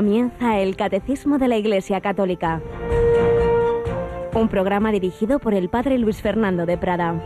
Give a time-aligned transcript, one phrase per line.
[0.00, 2.62] Comienza el Catecismo de la Iglesia Católica.
[4.32, 7.20] Un programa dirigido por el Padre Luis Fernando de Prada.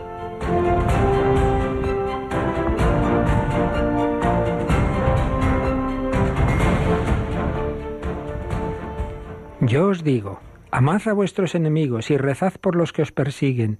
[9.61, 13.79] Yo os digo, amad a vuestros enemigos y rezad por los que os persiguen,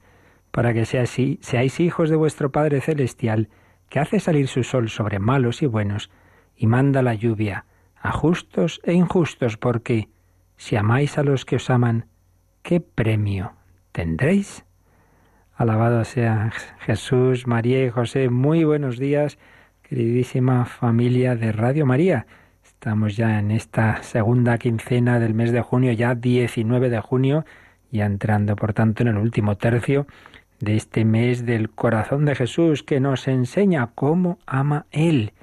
[0.51, 3.49] para que seáis hijos de vuestro Padre Celestial,
[3.89, 6.09] que hace salir su sol sobre malos y buenos,
[6.55, 7.65] y manda la lluvia
[8.05, 10.09] a justos e injustos, porque
[10.57, 12.05] si amáis a los que os aman,
[12.61, 13.53] ¿qué premio
[13.91, 14.63] tendréis?
[15.55, 18.29] Alabado sea Jesús, María y José.
[18.29, 19.39] Muy buenos días,
[19.81, 22.27] queridísima familia de Radio María.
[22.63, 27.43] Estamos ya en esta segunda quincena del mes de junio, ya 19 de junio,
[27.91, 30.05] ya entrando por tanto en el último tercio
[30.59, 35.33] de este mes del corazón de Jesús que nos enseña cómo ama Él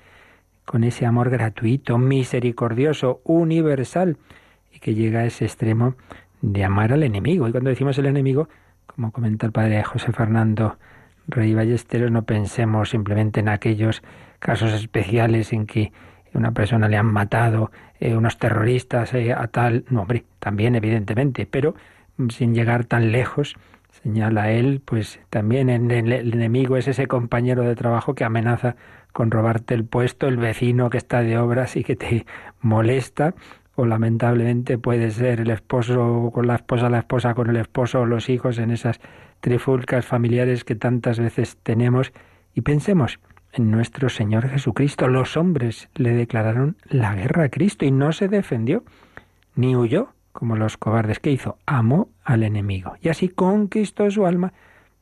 [0.64, 4.16] con ese amor gratuito, misericordioso, universal,
[4.72, 5.94] y que llega a ese extremo
[6.41, 7.48] de amar al enemigo.
[7.48, 8.48] Y cuando decimos el enemigo,
[8.86, 10.78] como comenta el padre José Fernando
[11.28, 14.02] Rey Ballesteros, no pensemos simplemente en aquellos
[14.38, 15.92] casos especiales en que
[16.34, 21.46] una persona le han matado eh, unos terroristas eh, a tal, no hombre, también evidentemente,
[21.46, 21.74] pero
[22.30, 23.55] sin llegar tan lejos,
[24.02, 28.77] señala él, pues también el enemigo es ese compañero de trabajo que amenaza
[29.12, 32.27] con robarte el puesto, el vecino que está de obras y que te
[32.60, 33.34] molesta,
[33.74, 38.06] o lamentablemente puede ser el esposo con la esposa, la esposa con el esposo o
[38.06, 39.00] los hijos en esas
[39.40, 42.12] trifulcas familiares que tantas veces tenemos.
[42.55, 43.18] Y pensemos
[43.52, 45.08] en nuestro Señor Jesucristo.
[45.08, 48.84] Los hombres le declararon la guerra a Cristo y no se defendió,
[49.55, 51.58] ni huyó como los cobardes que hizo.
[51.66, 54.52] Amó al enemigo y así conquistó su alma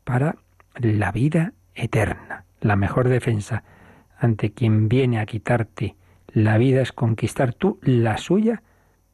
[0.04, 0.36] para
[0.74, 2.44] la vida eterna.
[2.60, 3.64] La mejor defensa
[4.20, 5.96] ante quien viene a quitarte
[6.32, 8.62] la vida es conquistar tú la suya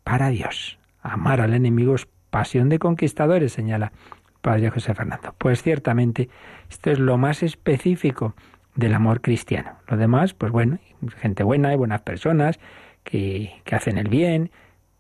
[0.05, 0.79] para Dios.
[1.01, 3.93] Amar al enemigo es pasión de conquistadores, señala
[4.43, 5.35] Padre José Fernando.
[5.39, 6.29] Pues ciertamente
[6.69, 8.35] esto es lo más específico
[8.75, 9.79] del amor cristiano.
[9.89, 10.79] Lo demás, pues bueno,
[11.19, 12.59] gente buena y buenas personas
[13.03, 14.51] que, que hacen el bien,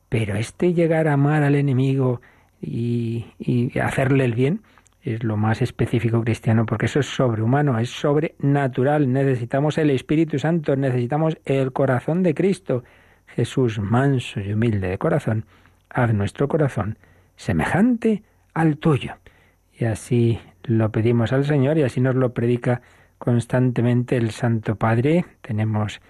[0.09, 2.23] pero este llegar a amar al enemigo
[2.63, 4.63] y, y hacerle el bien,
[5.15, 9.13] es lo más específico cristiano, porque eso es sobrehumano, es sobrenatural.
[9.13, 12.83] Necesitamos el Espíritu Santo, necesitamos el corazón de Cristo.
[13.27, 15.45] Jesús, manso y humilde de corazón,
[15.91, 16.99] haz nuestro corazón
[17.37, 18.23] semejante
[18.55, 19.15] al tuyo.
[19.79, 22.83] Y así lo pedimos al Señor y así nos lo predica
[23.19, 25.25] constantemente el Santo Padre.
[25.41, 26.01] Tenemos,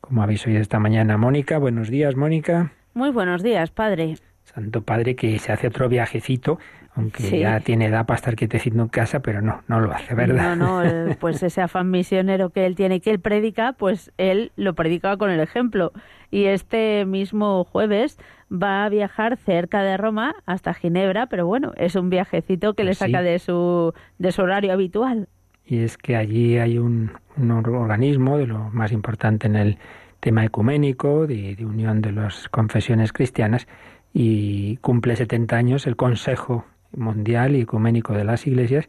[0.00, 1.58] como habéis oído esta mañana, Mónica.
[1.58, 2.72] Buenos días, Mónica.
[2.94, 4.16] Muy buenos días, Padre.
[4.44, 6.58] Santo Padre que se hace otro viajecito
[6.94, 10.56] aunque ya tiene edad para estar quietecito en casa, pero no, no lo hace, ¿verdad?
[10.56, 14.74] No, no, pues ese afán misionero que él tiene que él predica, pues él lo
[14.74, 15.92] predica con el ejemplo.
[16.30, 18.18] Y este mismo jueves
[18.52, 22.90] va a viajar cerca de Roma hasta Ginebra, pero bueno, es un viajecito que le
[22.90, 25.28] pues saca de, su, de su horario habitual.
[25.64, 29.78] Y es que allí hay un, un organismo de lo más importante en el
[30.20, 33.66] tema ecuménico, de, de unión de las confesiones cristianas,
[34.12, 36.66] y cumple 70 años el Consejo
[36.96, 38.88] mundial y ecuménico de las iglesias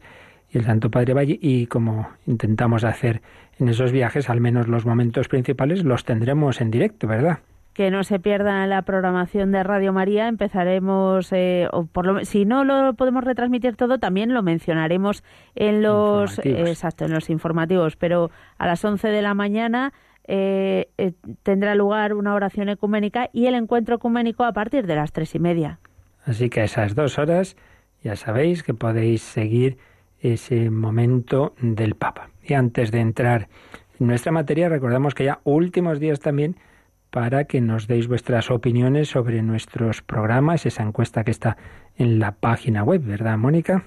[0.50, 3.22] y el Santo Padre Valle y como intentamos hacer
[3.58, 7.40] en esos viajes, al menos los momentos principales los tendremos en directo, ¿verdad?
[7.74, 10.28] que no se pierda la programación de Radio María.
[10.28, 15.24] Empezaremos, eh, o por lo, si no lo podemos retransmitir todo, también lo mencionaremos
[15.56, 17.96] en los, exacto, en los informativos.
[17.96, 19.92] Pero a las 11 de la mañana
[20.26, 25.12] eh, eh, tendrá lugar una oración ecuménica y el encuentro ecuménico a partir de las
[25.12, 25.80] tres y media.
[26.24, 27.56] Así que esas dos horas
[28.04, 29.78] ya sabéis que podéis seguir
[30.20, 32.30] ese momento del Papa.
[32.42, 33.48] Y antes de entrar
[33.98, 36.56] en nuestra materia, recordamos que ya últimos días también
[37.10, 41.56] para que nos deis vuestras opiniones sobre nuestros programas, esa encuesta que está
[41.96, 43.84] en la página web, ¿verdad, Mónica?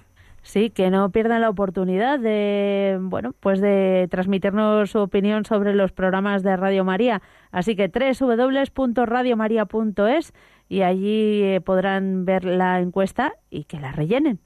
[0.48, 5.92] Sí, que no pierdan la oportunidad de, bueno, pues de transmitirnos su opinión sobre los
[5.92, 7.22] programas de Radio María.
[7.52, 10.34] Así que www.radiomaria.es
[10.70, 14.40] y allí eh, podrán ver la encuesta y que la rellenen.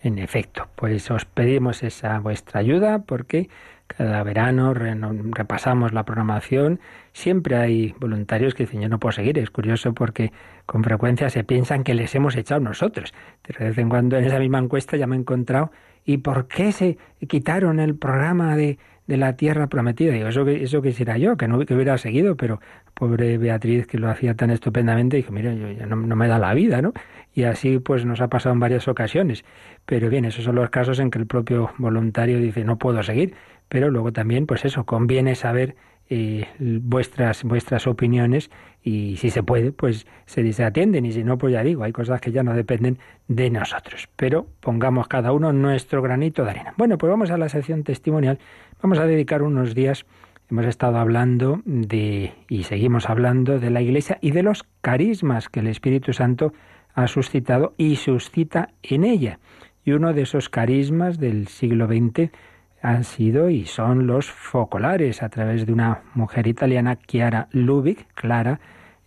[0.00, 3.48] En efecto, pues os pedimos esa vuestra ayuda porque
[3.86, 6.80] cada verano repasamos la programación.
[7.12, 9.38] Siempre hay voluntarios que dicen yo no puedo seguir.
[9.38, 10.32] Es curioso porque
[10.66, 13.14] con frecuencia se piensan que les hemos echado nosotros.
[13.46, 15.70] De vez en cuando en esa misma encuesta ya me he encontrado
[16.06, 16.96] ¿y por qué se
[17.26, 20.12] quitaron el programa de, de la tierra prometida?
[20.12, 22.60] Digo, eso, eso quisiera yo, que no que hubiera seguido, pero
[22.94, 26.38] pobre Beatriz que lo hacía tan estupendamente, dijo, mira, yo ya no, no, me da
[26.38, 26.92] la vida, ¿no?
[27.34, 29.44] Y así pues nos ha pasado en varias ocasiones.
[29.84, 33.34] Pero bien, esos son los casos en que el propio voluntario dice, no puedo seguir.
[33.68, 35.76] Pero luego también, pues eso, conviene saber
[36.08, 41.38] eh, vuestras, vuestras opiniones y si se puede, pues se, se atienden y si no,
[41.38, 44.08] pues ya digo, hay cosas que ya no dependen de nosotros.
[44.14, 46.74] Pero pongamos cada uno nuestro granito de arena.
[46.76, 48.38] Bueno, pues vamos a la sección testimonial.
[48.80, 50.06] Vamos a dedicar unos días,
[50.48, 55.58] hemos estado hablando de, y seguimos hablando de la Iglesia y de los carismas que
[55.58, 56.52] el Espíritu Santo
[56.94, 59.40] ha suscitado y suscita en ella.
[59.84, 62.30] Y uno de esos carismas del siglo XX
[62.86, 68.60] han sido y son los focolares a través de una mujer italiana, Chiara Lubick, Clara,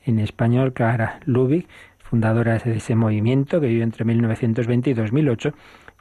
[0.04, 1.66] en español Clara Lubick,
[1.98, 5.54] fundadora de ese movimiento que vivió entre 1920 y 2008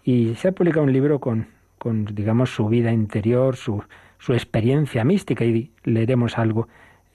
[0.03, 1.47] y se ha publicado un libro con,
[1.79, 3.85] con digamos, su vida interior, su,
[4.19, 6.67] su experiencia mística y leeremos algo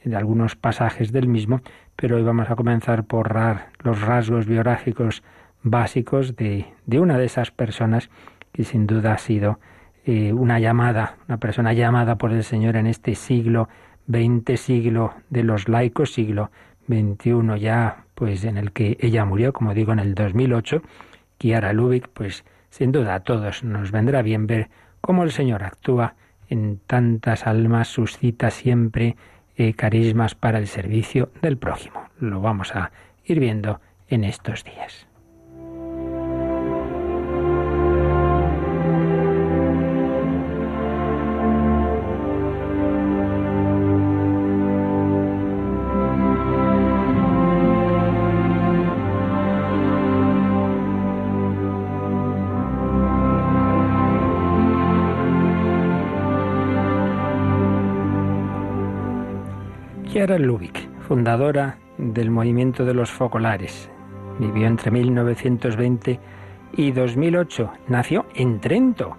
[0.05, 1.59] de algunos pasajes del mismo,
[1.97, 3.35] pero hoy vamos a comenzar por
[3.79, 5.23] los rasgos biográficos
[5.61, 8.09] básicos de, de una de esas personas
[8.53, 9.59] que sin duda ha sido
[10.05, 13.69] eh, una llamada, una persona llamada por el Señor en este siglo
[14.09, 16.51] XX, siglo de los laicos, siglo
[16.87, 20.81] XXI ya, pues en el que ella murió, como digo, en el 2008,
[21.37, 24.69] Kiara Lubick, pues sin duda a todos nos vendrá bien ver
[24.99, 26.15] cómo el Señor actúa
[26.49, 29.15] en tantas almas, suscita siempre
[29.55, 32.03] eh, carismas para el servicio del prójimo.
[32.19, 32.91] Lo vamos a
[33.25, 35.07] ir viendo en estos días.
[60.23, 63.89] Chiara Lubick, fundadora del movimiento de los focolares.
[64.39, 66.17] Vivió entre 1920
[66.77, 67.69] y 2008.
[67.89, 69.17] Nació en Trento,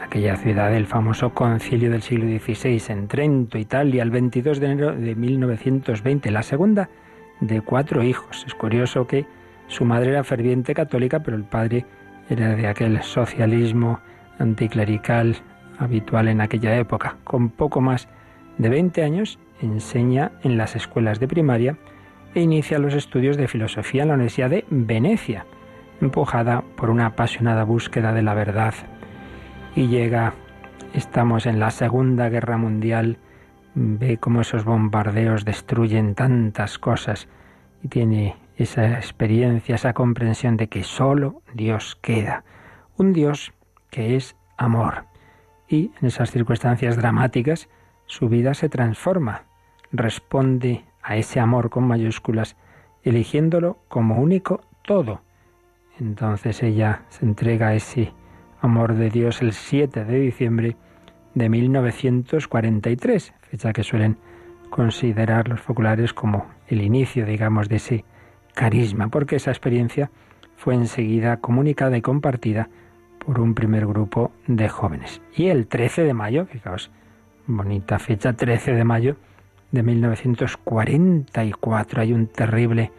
[0.00, 4.92] aquella ciudad del famoso concilio del siglo XVI, en Trento, Italia, el 22 de enero
[4.92, 6.30] de 1920.
[6.30, 6.88] La segunda
[7.40, 8.44] de cuatro hijos.
[8.46, 9.26] Es curioso que
[9.66, 11.84] su madre era ferviente católica, pero el padre
[12.30, 13.98] era de aquel socialismo
[14.38, 15.34] anticlerical
[15.80, 17.16] habitual en aquella época.
[17.24, 18.06] Con poco más
[18.62, 21.76] de 20 años enseña en las escuelas de primaria
[22.34, 25.46] e inicia los estudios de filosofía en la Universidad de Venecia,
[26.00, 28.74] empujada por una apasionada búsqueda de la verdad.
[29.74, 30.34] Y llega,
[30.94, 33.18] estamos en la Segunda Guerra Mundial,
[33.74, 37.28] ve cómo esos bombardeos destruyen tantas cosas
[37.82, 42.44] y tiene esa experiencia, esa comprensión de que solo Dios queda,
[42.96, 43.52] un Dios
[43.90, 45.04] que es amor.
[45.68, 47.68] Y en esas circunstancias dramáticas,
[48.12, 49.44] su vida se transforma
[49.90, 52.56] responde a ese amor con mayúsculas,
[53.02, 55.22] eligiéndolo como único todo.
[55.98, 58.12] Entonces ella se entrega a ese
[58.60, 60.76] amor de Dios el 7 de diciembre
[61.34, 64.18] de 1943, fecha que suelen
[64.68, 68.04] considerar los foculares como el inicio, digamos, de ese
[68.54, 70.10] carisma, porque esa experiencia
[70.56, 72.68] fue enseguida comunicada y compartida
[73.24, 75.22] por un primer grupo de jóvenes.
[75.34, 76.90] Y el 13 de mayo, fijaos,
[77.46, 79.16] bonita fecha, 13 de mayo
[79.70, 82.02] de 1944.
[82.02, 82.92] Hay un terrible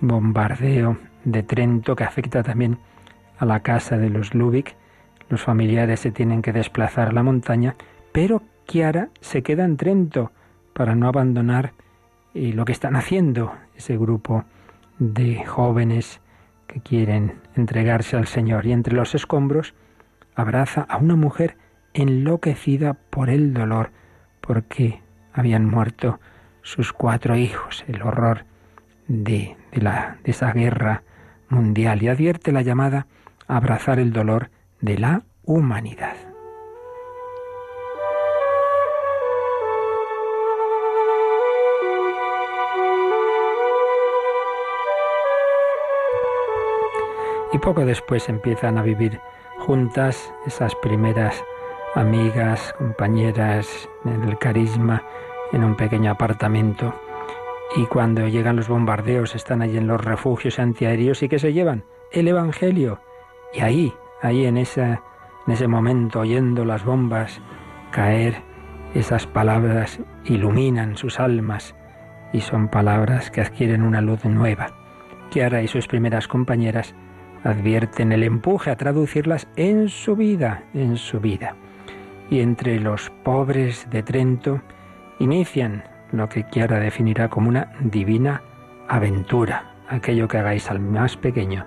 [0.00, 2.78] bombardeo de Trento que afecta también
[3.38, 4.76] a la casa de los Lubick.
[5.28, 7.76] Los familiares se tienen que desplazar a la montaña,
[8.12, 10.32] pero Chiara se queda en Trento
[10.72, 11.72] para no abandonar
[12.34, 14.44] eh, lo que están haciendo ese grupo
[14.98, 16.20] de jóvenes
[16.66, 18.66] que quieren entregarse al Señor.
[18.66, 19.74] Y entre los escombros
[20.34, 21.56] abraza a una mujer
[21.94, 23.90] enloquecida por el dolor,
[24.40, 25.00] porque
[25.32, 26.20] habían muerto
[26.62, 28.44] sus cuatro hijos, el horror
[29.06, 31.02] de, de esa guerra
[31.48, 33.06] mundial y advierte la llamada
[33.46, 36.16] a abrazar el dolor de la humanidad.
[47.52, 49.20] Y poco después empiezan a vivir
[49.58, 51.44] juntas esas primeras
[51.94, 55.02] amigas, compañeras en el carisma,
[55.52, 56.94] en un pequeño apartamento.
[57.76, 61.84] Y cuando llegan los bombardeos, están allí en los refugios antiaéreos y que se llevan
[62.10, 63.00] el Evangelio.
[63.52, 65.02] Y ahí, ahí en, esa,
[65.46, 67.40] en ese momento, oyendo las bombas
[67.90, 68.42] caer,
[68.94, 71.74] esas palabras iluminan sus almas
[72.32, 74.74] y son palabras que adquieren una luz nueva.
[75.30, 76.94] Kiara y sus primeras compañeras
[77.44, 81.56] advierten el empuje a traducirlas en su vida, en su vida
[82.34, 84.60] y entre los pobres de Trento
[85.20, 88.42] inician lo que Chiara definirá como una divina
[88.88, 91.64] aventura, aquello que hagáis al más pequeño.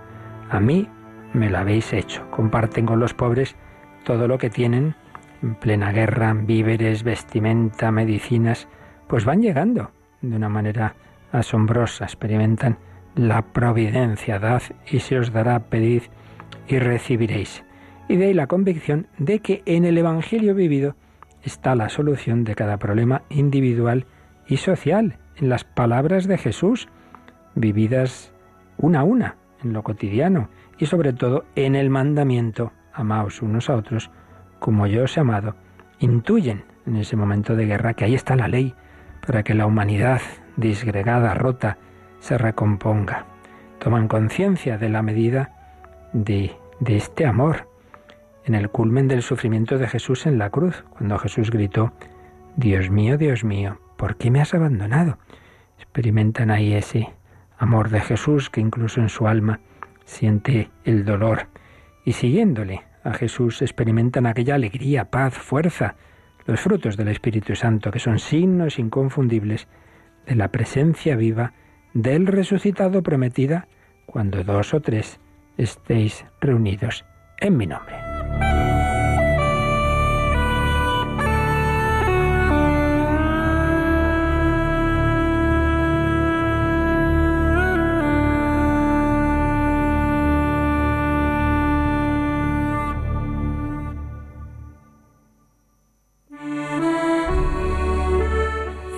[0.50, 0.90] A mí
[1.32, 2.30] me lo habéis hecho.
[2.32, 3.56] Comparten con los pobres
[4.04, 4.94] todo lo que tienen
[5.42, 8.68] en plena guerra, víveres, vestimenta, medicinas,
[9.08, 10.96] pues van llegando de una manera
[11.32, 12.78] asombrosa, experimentan
[13.16, 16.04] la providencia, dad y se os dará, pedid
[16.68, 17.64] y recibiréis.
[18.08, 20.96] Y de ahí la convicción de que en el Evangelio vivido
[21.44, 24.06] está la solución de cada problema individual
[24.48, 26.88] y social, en las palabras de Jesús,
[27.56, 28.34] vividas
[28.78, 33.76] una a una, en lo cotidiano, y sobre todo en el mandamiento, amaos unos a
[33.76, 34.10] otros,
[34.60, 35.56] como yo os he amado,
[36.00, 38.74] intuyen en ese momento de guerra que ahí está la ley,
[39.26, 40.22] para que la humanidad
[40.56, 41.78] disgregada, rota,
[42.20, 43.26] se recomponga.
[43.80, 45.52] Toman conciencia de la medida
[46.14, 47.68] de, de este amor,
[48.48, 51.92] en el culmen del sufrimiento de Jesús en la cruz, cuando Jesús gritó,
[52.56, 55.18] Dios mío, Dios mío, ¿por qué me has abandonado?
[55.78, 57.10] Experimentan ahí ese
[57.58, 59.60] amor de Jesús que incluso en su alma
[60.06, 61.48] siente el dolor
[62.06, 65.96] y siguiéndole a Jesús experimentan aquella alegría, paz, fuerza,
[66.46, 69.68] los frutos del Espíritu Santo que son signos inconfundibles
[70.26, 71.52] de la presencia viva
[71.94, 73.68] del resucitado prometida
[74.06, 75.20] cuando dos o tres
[75.58, 77.04] estéis reunidos
[77.42, 78.07] en mi nombre.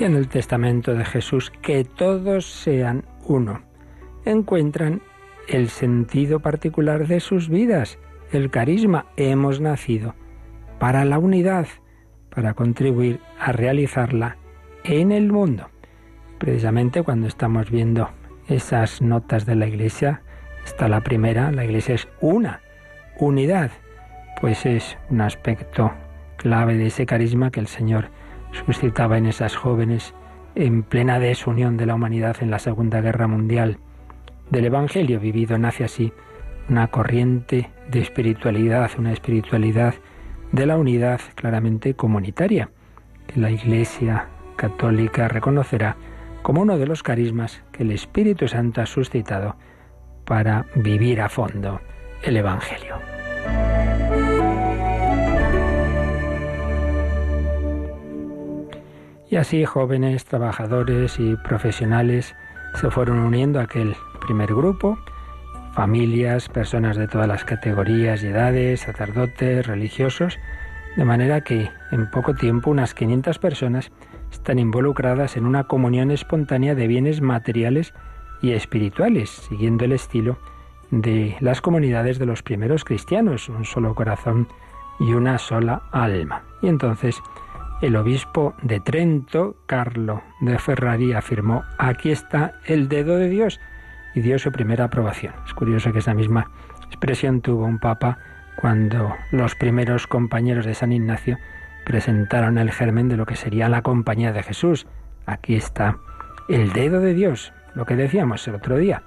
[0.09, 3.61] En el testamento de Jesús que todos sean uno.
[4.25, 5.03] Encuentran
[5.47, 7.99] el sentido particular de sus vidas,
[8.31, 9.05] el carisma.
[9.17, 10.15] Hemos nacido
[10.79, 11.67] para la unidad,
[12.33, 14.37] para contribuir a realizarla
[14.83, 15.69] en el mundo.
[16.39, 18.09] Precisamente cuando estamos viendo
[18.47, 20.23] esas notas de la Iglesia,
[20.65, 22.61] está la primera, la Iglesia es una,
[23.19, 23.69] unidad,
[24.41, 25.91] pues es un aspecto
[26.37, 28.09] clave de ese carisma que el Señor
[28.51, 30.13] suscitaba en esas jóvenes
[30.55, 33.77] en plena desunión de la humanidad en la Segunda Guerra Mundial.
[34.49, 36.11] Del Evangelio vivido nace así
[36.69, 39.95] una corriente de espiritualidad, una espiritualidad
[40.51, 42.69] de la unidad claramente comunitaria,
[43.27, 45.95] que la Iglesia católica reconocerá
[46.41, 49.55] como uno de los carismas que el Espíritu Santo ha suscitado
[50.25, 51.79] para vivir a fondo
[52.23, 53.18] el Evangelio.
[59.29, 62.35] Y así jóvenes, trabajadores y profesionales
[62.73, 64.97] se fueron uniendo a aquel primer grupo,
[65.73, 70.39] familias, personas de todas las categorías y edades, sacerdotes, religiosos,
[70.95, 73.91] de manera que en poco tiempo unas 500 personas
[74.31, 77.93] están involucradas en una comunión espontánea de bienes materiales
[78.41, 80.37] y espirituales, siguiendo el estilo
[80.89, 84.47] de las comunidades de los primeros cristianos, un solo corazón
[84.99, 86.43] y una sola alma.
[86.61, 87.21] Y entonces
[87.81, 93.59] el obispo de Trento, Carlo de Ferrari, afirmó, aquí está el dedo de Dios
[94.13, 95.33] y dio su primera aprobación.
[95.45, 96.51] Es curioso que esa misma
[96.87, 98.17] expresión tuvo un papa
[98.59, 101.37] cuando los primeros compañeros de San Ignacio
[101.85, 104.85] presentaron el germen de lo que sería la compañía de Jesús.
[105.25, 105.97] Aquí está
[106.49, 109.03] el dedo de Dios, lo que decíamos el otro día.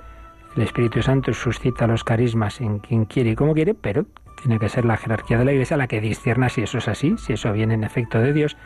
[0.57, 4.07] El Espíritu Santo suscita los carismas en quien quiere y como quiere, pero
[4.43, 7.15] tiene que ser la jerarquía de la Iglesia la que discierna si eso es así,
[7.17, 8.57] si eso viene en efecto de Dios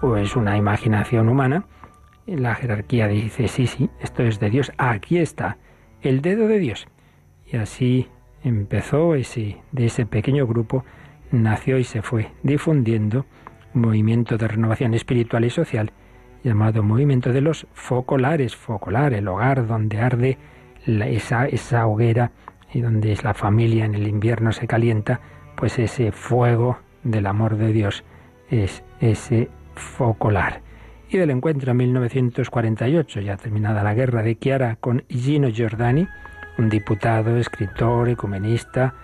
[0.00, 1.64] o es una imaginación humana.
[2.26, 5.58] La jerarquía dice, sí, sí, esto es de Dios, aquí está,
[6.00, 6.88] el dedo de Dios.
[7.46, 8.08] Y así
[8.42, 10.84] empezó ese, de ese pequeño grupo,
[11.30, 13.26] nació y se fue difundiendo
[13.74, 15.92] un movimiento de renovación espiritual y social
[16.42, 20.38] llamado movimiento de los focolares, focolar, el hogar donde arde
[20.86, 22.30] esa, esa hoguera
[22.72, 25.20] y donde la familia en el invierno se calienta,
[25.56, 28.04] pues ese fuego del amor de Dios
[28.50, 30.62] es ese focolar.
[31.08, 36.08] Y del encuentro en 1948, ya terminada la guerra de Chiara con Gino Giordani,
[36.58, 38.94] un diputado, escritor, ecumenista,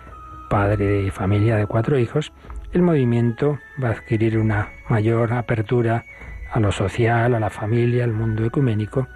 [0.50, 2.32] padre de familia de cuatro hijos,
[2.72, 6.04] el movimiento va a adquirir una mayor apertura
[6.50, 9.08] a lo social, a la familia, al mundo ecuménico.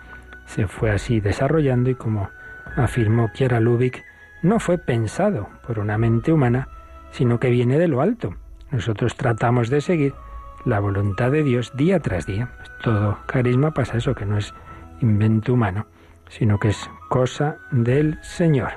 [0.47, 2.31] Se fue así desarrollando y como
[2.77, 4.05] afirmó Chiara Lubick,
[4.47, 6.69] no fue pensado por una mente humana,
[7.11, 8.35] sino que viene de lo alto.
[8.71, 10.15] Nosotros tratamos de seguir
[10.65, 12.51] la voluntad de Dios día tras día.
[12.83, 14.55] Todo carisma pasa eso, que no es
[15.01, 15.87] invento humano,
[16.29, 18.73] sino que es cosa del Señor.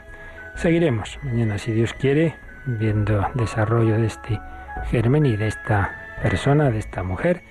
[0.56, 2.36] Seguiremos mañana, si Dios quiere,
[2.66, 4.40] viendo desarrollo de este
[4.90, 7.42] germen y de esta persona, de esta mujer,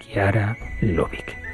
[0.00, 1.47] Kiara Lubick.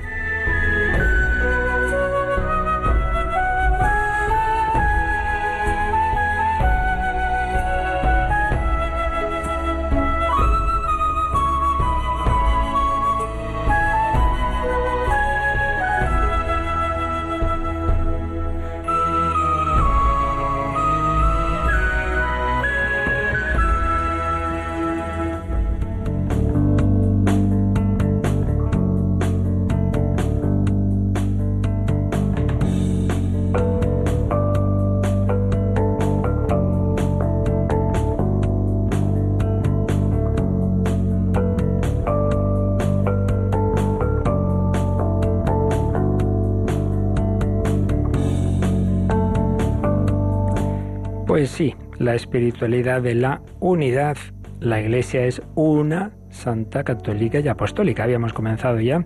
[52.52, 54.16] De la unidad.
[54.60, 58.04] La Iglesia es una santa, católica y apostólica.
[58.04, 59.04] Habíamos comenzado ya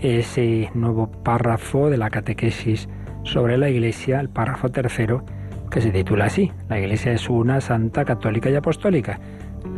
[0.00, 2.88] ese nuevo párrafo de la catequesis
[3.24, 5.24] sobre la Iglesia, el párrafo tercero,
[5.70, 9.20] que se titula así, La Iglesia es una santa, católica y apostólica,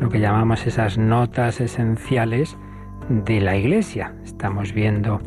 [0.00, 2.56] lo que llamamos esas notas esenciales
[3.08, 4.14] de la Iglesia.
[4.24, 5.20] Estamos viendo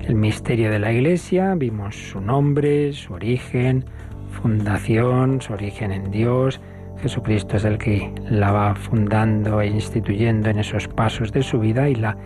[0.00, 3.84] el misterio de la Iglesia, vimos su nombre, su origen,
[4.30, 6.60] fundación, su origen en Dios.
[7.00, 11.88] Jesucristo es el que la va fundando e instituyendo en esos pasos de su vida
[11.88, 12.16] y la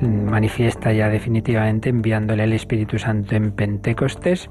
[0.00, 4.50] manifiesta ya definitivamente enviándole el Espíritu Santo en Pentecostés.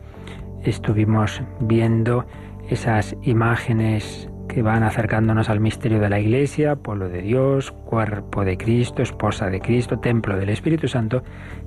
[0.64, 2.26] Estuvimos viendo
[2.70, 8.58] esas imágenes que van acercándonos al misterio de la Iglesia, pueblo de Dios, cuerpo de
[8.58, 11.24] Cristo, esposa de Cristo, templo del Espíritu Santo,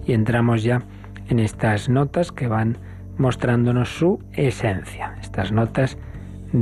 [0.07, 0.83] y entramos ya
[1.29, 2.79] en estas notas que van
[3.19, 5.99] mostrándonos su esencia, estas notas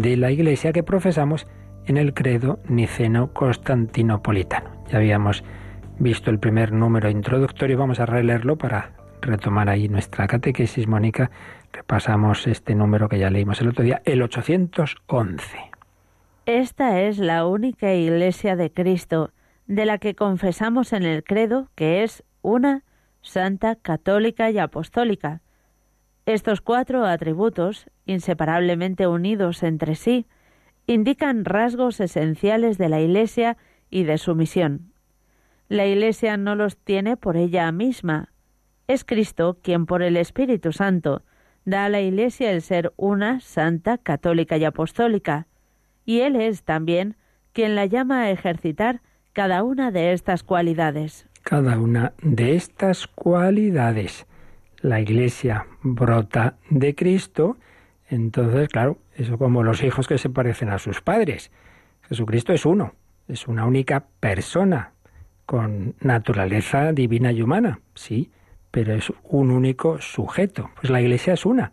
[0.00, 1.46] de la Iglesia que profesamos
[1.86, 4.70] en el credo niceno-constantinopolitano.
[4.88, 5.44] Ya habíamos
[5.98, 11.30] visto el primer número introductorio, vamos a releerlo para retomar ahí nuestra catequesis, Mónica.
[11.72, 15.58] Repasamos este número que ya leímos el otro día, el 811.
[16.46, 19.30] Esta es la única Iglesia de Cristo,
[19.66, 22.82] de la que confesamos en el credo que es una,
[23.22, 25.40] santa, católica y apostólica.
[26.26, 30.26] Estos cuatro atributos, inseparablemente unidos entre sí,
[30.86, 33.58] indican rasgos esenciales de la Iglesia
[33.90, 34.92] y de su misión.
[35.68, 38.32] La Iglesia no los tiene por ella misma.
[38.86, 41.22] Es Cristo quien por el Espíritu Santo
[41.64, 45.46] da a la Iglesia el ser una, santa, católica y apostólica,
[46.04, 47.16] y Él es también
[47.52, 49.00] quien la llama a ejercitar
[49.32, 51.26] cada una de estas cualidades.
[51.42, 54.26] Cada una de estas cualidades.
[54.84, 57.56] La Iglesia brota de Cristo,
[58.06, 61.50] entonces, claro, eso como los hijos que se parecen a sus padres.
[62.06, 62.92] Jesucristo es uno,
[63.26, 64.92] es una única persona,
[65.46, 68.30] con naturaleza divina y humana, sí,
[68.70, 70.68] pero es un único sujeto.
[70.78, 71.72] Pues la Iglesia es una,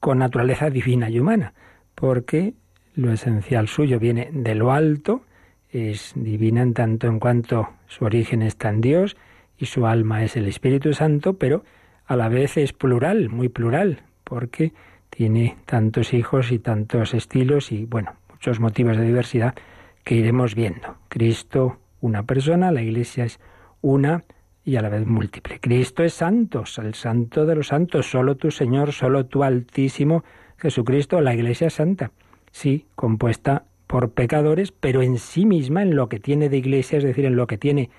[0.00, 1.54] con naturaleza divina y humana,
[1.94, 2.54] porque
[2.96, 5.22] lo esencial suyo viene de lo alto,
[5.70, 9.16] es divina en tanto en cuanto su origen está en Dios
[9.56, 11.62] y su alma es el Espíritu Santo, pero
[12.06, 14.72] a la vez es plural, muy plural, porque
[15.10, 19.54] tiene tantos hijos y tantos estilos y, bueno, muchos motivos de diversidad
[20.02, 20.96] que iremos viendo.
[21.08, 23.40] Cristo, una persona, la Iglesia es
[23.80, 24.24] una
[24.64, 25.60] y a la vez múltiple.
[25.60, 30.24] Cristo es santo, el santo de los santos, solo tu Señor, solo tu Altísimo
[30.58, 32.10] Jesucristo, la Iglesia es santa
[32.54, 37.04] sí, compuesta por pecadores, pero en sí misma, en lo que tiene de iglesia, es
[37.04, 37.90] decir, en lo que tiene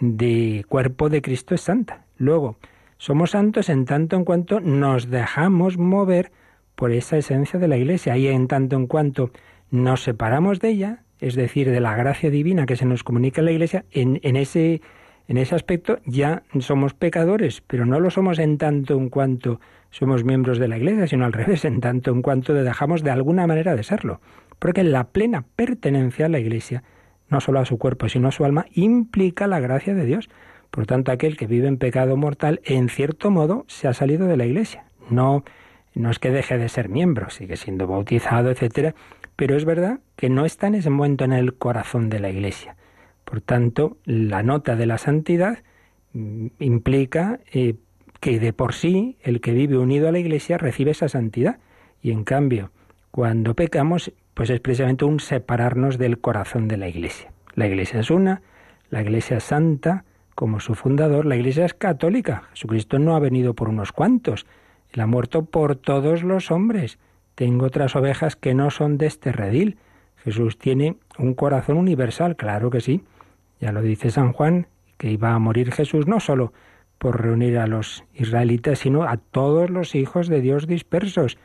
[0.00, 2.04] de cuerpo de Cristo, es santa.
[2.18, 2.56] Luego,
[3.00, 6.32] somos santos en tanto en cuanto nos dejamos mover
[6.74, 9.30] por esa esencia de la iglesia y en tanto en cuanto
[9.70, 13.46] nos separamos de ella, es decir, de la gracia divina que se nos comunica en
[13.46, 14.82] la iglesia, en, en ese
[15.28, 20.22] en ese aspecto ya somos pecadores, pero no lo somos en tanto en cuanto somos
[20.22, 23.76] miembros de la Iglesia, sino al revés, en tanto en cuanto dejamos de alguna manera
[23.76, 24.20] de serlo.
[24.58, 26.82] Porque la plena pertenencia a la Iglesia,
[27.28, 30.28] no solo a su cuerpo, sino a su alma, implica la gracia de Dios.
[30.70, 34.36] Por tanto, aquel que vive en pecado mortal, en cierto modo, se ha salido de
[34.36, 34.84] la Iglesia.
[35.10, 35.44] No,
[35.94, 38.94] no es que deje de ser miembro, sigue siendo bautizado, etcétera,
[39.36, 42.76] pero es verdad que no está en ese momento en el corazón de la Iglesia.
[43.24, 45.58] Por tanto, la nota de la santidad
[46.12, 47.74] mm, implica eh,
[48.20, 51.58] que de por sí el que vive unido a la Iglesia recibe esa santidad.
[52.02, 52.70] Y en cambio,
[53.10, 57.32] cuando pecamos, pues es precisamente un separarnos del corazón de la Iglesia.
[57.54, 58.42] La Iglesia es una,
[58.90, 60.04] la Iglesia es santa,
[60.40, 62.44] como su fundador, la Iglesia es católica.
[62.54, 64.46] Jesucristo no ha venido por unos cuantos,
[64.90, 66.98] Él ha muerto por todos los hombres.
[67.34, 69.76] Tengo otras ovejas que no son de este redil.
[70.16, 73.04] Jesús tiene un corazón universal, claro que sí.
[73.60, 76.54] Ya lo dice San Juan, que iba a morir Jesús no solo
[76.96, 81.36] por reunir a los israelitas, sino a todos los hijos de Dios dispersos.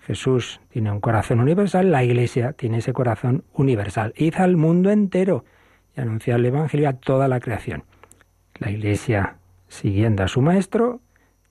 [0.00, 4.12] Jesús tiene un corazón universal, la Iglesia tiene ese corazón universal.
[4.16, 5.44] Id al mundo entero
[5.96, 7.84] y anunciar el Evangelio a toda la creación.
[8.62, 11.00] La Iglesia, siguiendo a su Maestro,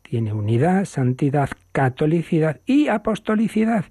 [0.02, 3.86] tiene unidad, santidad, catolicidad y apostolicidad.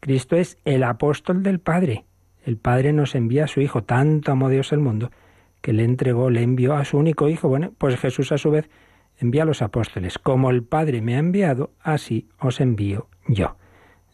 [0.00, 2.06] Cristo es el apóstol del Padre.
[2.46, 5.10] El Padre nos envía a su Hijo, tanto amó Dios el mundo,
[5.60, 7.46] que le entregó, le envió a su único hijo.
[7.46, 8.70] Bueno, pues Jesús a su vez
[9.18, 10.18] envía a los apóstoles.
[10.18, 13.56] Como el Padre me ha enviado, así os envío yo.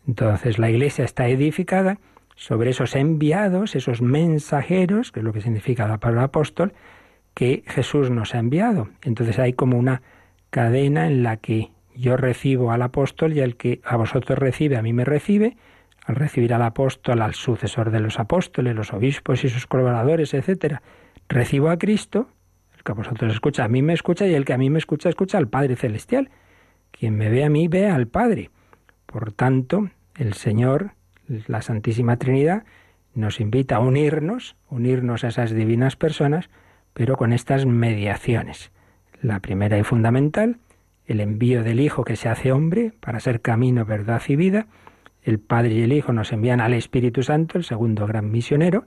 [0.04, 2.00] Entonces la iglesia está edificada
[2.34, 6.72] sobre esos enviados, esos mensajeros, que es lo que significa la palabra apóstol,
[7.38, 8.88] que Jesús nos ha enviado.
[9.04, 10.02] Entonces hay como una
[10.50, 14.82] cadena en la que yo recibo al apóstol y el que a vosotros recibe, a
[14.82, 15.56] mí me recibe,
[16.04, 20.82] al recibir al apóstol, al sucesor de los apóstoles, los obispos y sus colaboradores, etcétera,
[21.28, 22.28] recibo a Cristo,
[22.76, 24.80] el que a vosotros escucha, a mí me escucha y el que a mí me
[24.80, 26.30] escucha, escucha al Padre Celestial.
[26.90, 28.50] Quien me ve a mí, ve al Padre.
[29.06, 30.90] Por tanto, el Señor,
[31.46, 32.64] la Santísima Trinidad,
[33.14, 36.50] nos invita a unirnos, unirnos a esas divinas personas,
[36.98, 38.72] pero con estas mediaciones.
[39.22, 40.56] La primera y fundamental,
[41.06, 44.66] el envío del Hijo que se hace hombre para ser camino, verdad y vida,
[45.22, 48.84] el Padre y el Hijo nos envían al Espíritu Santo, el segundo gran misionero,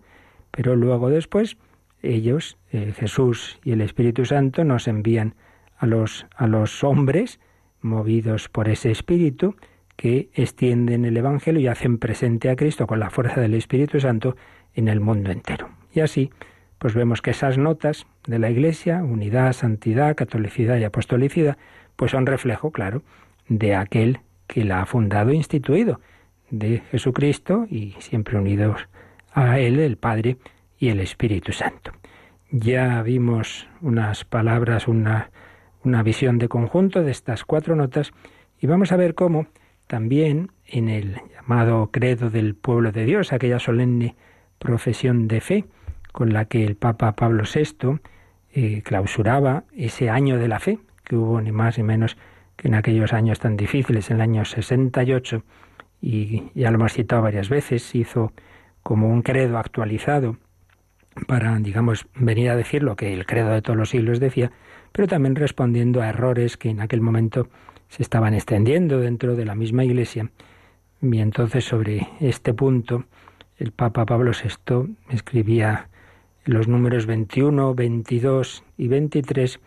[0.52, 1.56] pero luego después
[2.04, 5.36] ellos, eh, Jesús y el Espíritu Santo, nos envían
[5.78, 7.40] a los, a los hombres
[7.80, 9.56] movidos por ese Espíritu
[9.96, 14.36] que extienden el Evangelio y hacen presente a Cristo con la fuerza del Espíritu Santo
[14.74, 15.70] en el mundo entero.
[15.94, 16.30] Y así,
[16.82, 21.60] pues vemos que esas notas de la Iglesia, unidad, santidad, catolicidad y apostolicidad,
[21.96, 23.04] pues son reflejo, claro,
[23.48, 26.02] de aquel que la ha fundado e instituido,
[26.50, 28.90] de Jesucristo y siempre unidos
[29.32, 30.38] a Él, el Padre
[30.80, 31.92] y el Espíritu Santo.
[32.50, 35.30] Ya vimos unas palabras, una,
[35.84, 38.12] una visión de conjunto de estas cuatro notas
[38.60, 39.46] y vamos a ver cómo
[39.86, 44.16] también en el llamado credo del pueblo de Dios, aquella solemne
[44.58, 45.66] profesión de fe
[46.12, 48.00] con la que el Papa Pablo VI
[48.54, 52.18] eh, clausuraba ese año de la fe, que hubo ni más ni menos
[52.56, 55.44] que en aquellos años tan difíciles, en el año 68,
[56.02, 58.34] y ya lo hemos citado varias veces, hizo
[58.84, 60.38] como un credo actualizado
[61.28, 64.52] para, digamos, venir a decir lo que el credo de todos los siglos decía,
[64.92, 67.50] pero también respondiendo a errores que en aquel momento
[67.90, 70.30] se estaban extendiendo dentro de la misma Iglesia.
[71.02, 73.06] Y entonces sobre este punto
[73.58, 75.90] el Papa Pablo VI escribía
[76.46, 79.60] los números 21, 22 y 23.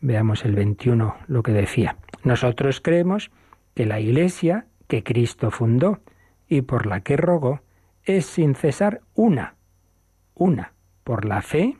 [0.00, 1.96] Veamos el 21 lo que decía.
[2.24, 3.30] Nosotros creemos
[3.74, 6.00] que la Iglesia que Cristo fundó
[6.48, 7.60] y por la que rogó
[8.04, 9.56] es sin cesar una,
[10.34, 10.72] una,
[11.04, 11.76] por la fe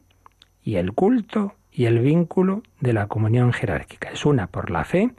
[0.62, 4.10] y el culto y el vínculo de la comunión jerárquica.
[4.10, 5.12] Es una por la fe,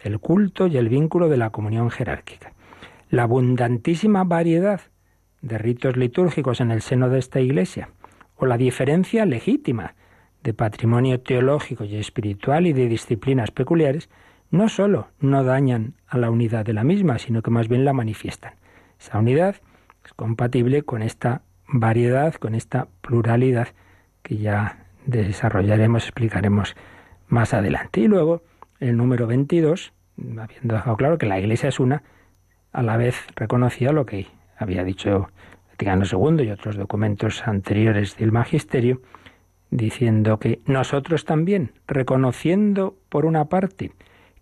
[0.00, 2.52] el culto y el vínculo de la comunión jerárquica.
[3.08, 4.80] La abundantísima variedad
[5.40, 7.90] de ritos litúrgicos en el seno de esta Iglesia,
[8.38, 9.94] o la diferencia legítima
[10.42, 14.08] de patrimonio teológico y espiritual y de disciplinas peculiares,
[14.50, 17.92] no sólo no dañan a la unidad de la misma, sino que más bien la
[17.92, 18.54] manifiestan.
[18.98, 19.56] Esa unidad
[20.04, 23.68] es compatible con esta variedad, con esta pluralidad
[24.22, 26.76] que ya desarrollaremos, explicaremos
[27.28, 28.00] más adelante.
[28.00, 28.42] Y luego,
[28.80, 29.92] el número 22,
[30.38, 32.02] habiendo dejado claro que la Iglesia es una,
[32.72, 35.28] a la vez reconocía lo que había dicho
[35.78, 39.00] Vaticano II y otros documentos anteriores del Magisterio,
[39.70, 43.92] diciendo que nosotros también, reconociendo por una parte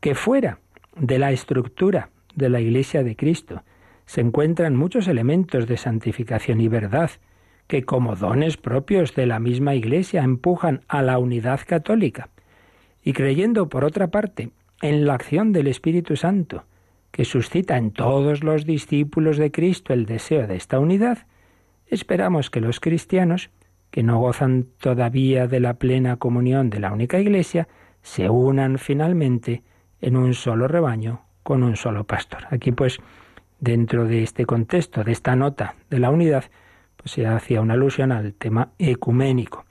[0.01, 0.61] que fuera
[0.99, 3.65] de la estructura de la Iglesia de Cristo
[4.07, 7.11] se encuentran muchos elementos de santificación y verdad
[7.67, 12.31] que como dones propios de la misma Iglesia empujan a la unidad católica,
[13.03, 16.65] y creyendo por otra parte en la acción del Espíritu Santo,
[17.17, 21.27] que suscita en todos los discípulos de Cristo el deseo de esta unidad,
[21.87, 23.49] esperamos que los cristianos,
[23.91, 27.69] que no gozan todavía de la plena comunión de la única Iglesia,
[28.03, 29.63] se unan finalmente
[30.03, 32.49] en un solo rebaño con un solo pastor.
[32.51, 32.99] Aquí pues
[33.61, 36.45] dentro de este contexto, de esta nota de la unidad,
[36.99, 39.65] pues se hacía una alusión al tema ecuménico.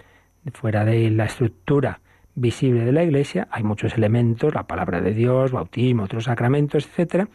[0.51, 1.99] Fuera de la estructura
[2.35, 7.27] visible de la Iglesia hay muchos elementos, la palabra de Dios, bautismo, otros sacramentos, etcétera,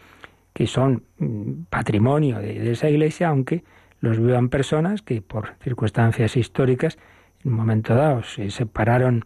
[0.53, 3.65] que son mm, patrimonio de, esa Iglesia, aunque
[4.01, 6.99] los vivan personas que por circunstancias históricas
[7.45, 9.25] en un momento dado se separaron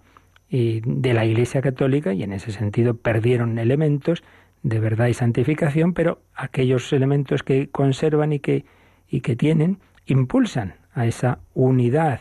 [0.51, 4.23] de la Iglesia Católica y en ese sentido perdieron elementos
[4.63, 8.65] de verdad y santificación, pero aquellos elementos que conservan y que,
[9.09, 12.21] y que tienen impulsan a esa unidad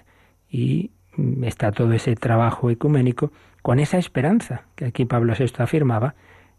[0.49, 0.91] y
[1.43, 6.15] está todo ese trabajo ecuménico con esa esperanza que aquí Pablo VI afirmaba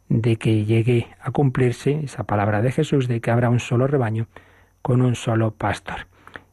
[0.09, 4.27] de que llegue a cumplirse esa palabra de Jesús de que habrá un solo rebaño
[4.83, 6.07] con un solo pastor.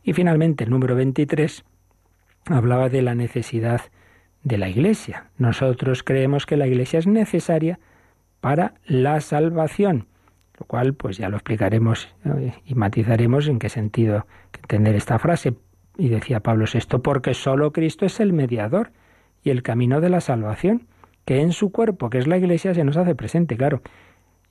[0.04, 1.64] Y finalmente el número 23
[2.46, 3.82] hablaba de la necesidad
[4.44, 5.30] de la Iglesia.
[5.38, 7.80] Nosotros creemos que la Iglesia es necesaria
[8.40, 10.08] para la salvación,
[10.60, 14.26] lo cual pues ya lo explicaremos eh, y matizaremos en qué sentido
[14.60, 15.54] entender esta frase.
[15.98, 18.92] Y decía Pablo VI, porque solo Cristo es el mediador
[19.44, 20.88] y el camino de la salvación,
[21.26, 23.82] que en su cuerpo, que es la Iglesia, se nos hace presente, claro.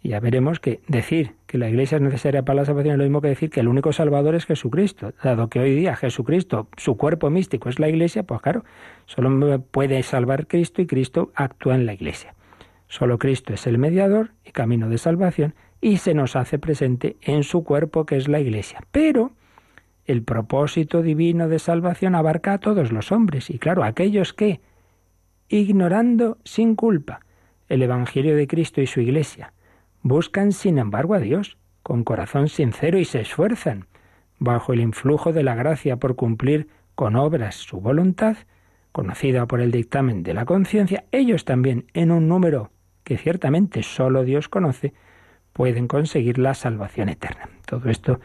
[0.03, 3.21] Ya veremos que decir que la Iglesia es necesaria para la salvación es lo mismo
[3.21, 5.13] que decir que el único Salvador es Jesucristo.
[5.23, 8.65] Dado que hoy día Jesucristo, su cuerpo místico es la Iglesia, pues claro,
[9.05, 12.35] solo puede salvar Cristo y Cristo actúa en la Iglesia.
[12.89, 17.43] Solo Cristo es el mediador y camino de salvación y se nos hace presente en
[17.43, 18.81] su cuerpo que es la Iglesia.
[18.91, 19.33] Pero
[20.05, 24.61] el propósito divino de salvación abarca a todos los hombres y claro, aquellos que,
[25.49, 27.21] ignorando sin culpa
[27.69, 29.53] el Evangelio de Cristo y su Iglesia,
[30.03, 33.87] buscan sin embargo a Dios con corazón sincero y se esfuerzan
[34.39, 38.37] bajo el influjo de la gracia por cumplir con obras su voluntad,
[38.93, 42.73] conocida por el dictamen de la conciencia, ellos también, en un número
[43.05, 44.93] que ciertamente solo Dios conoce,
[45.53, 47.49] pueden conseguir la salvación eterna.
[47.67, 48.21] Todo esto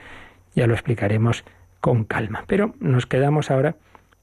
[0.55, 1.43] ya lo explicaremos
[1.85, 2.45] con calma.
[2.47, 3.75] Pero nos quedamos ahora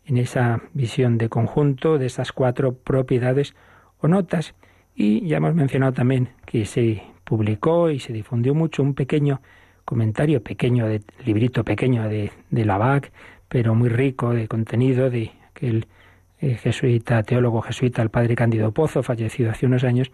[0.04, 3.54] en esa visión de conjunto de esas cuatro propiedades
[4.00, 4.56] o notas
[4.96, 9.40] y ya hemos mencionado también que se publicó y se difundió mucho un pequeño
[9.84, 13.00] comentario pequeño, de librito pequeño de, de la
[13.48, 15.86] pero muy rico de contenido de aquel
[16.40, 20.10] eh, jesuita, teólogo jesuita, el padre Cándido Pozo, fallecido hace unos años,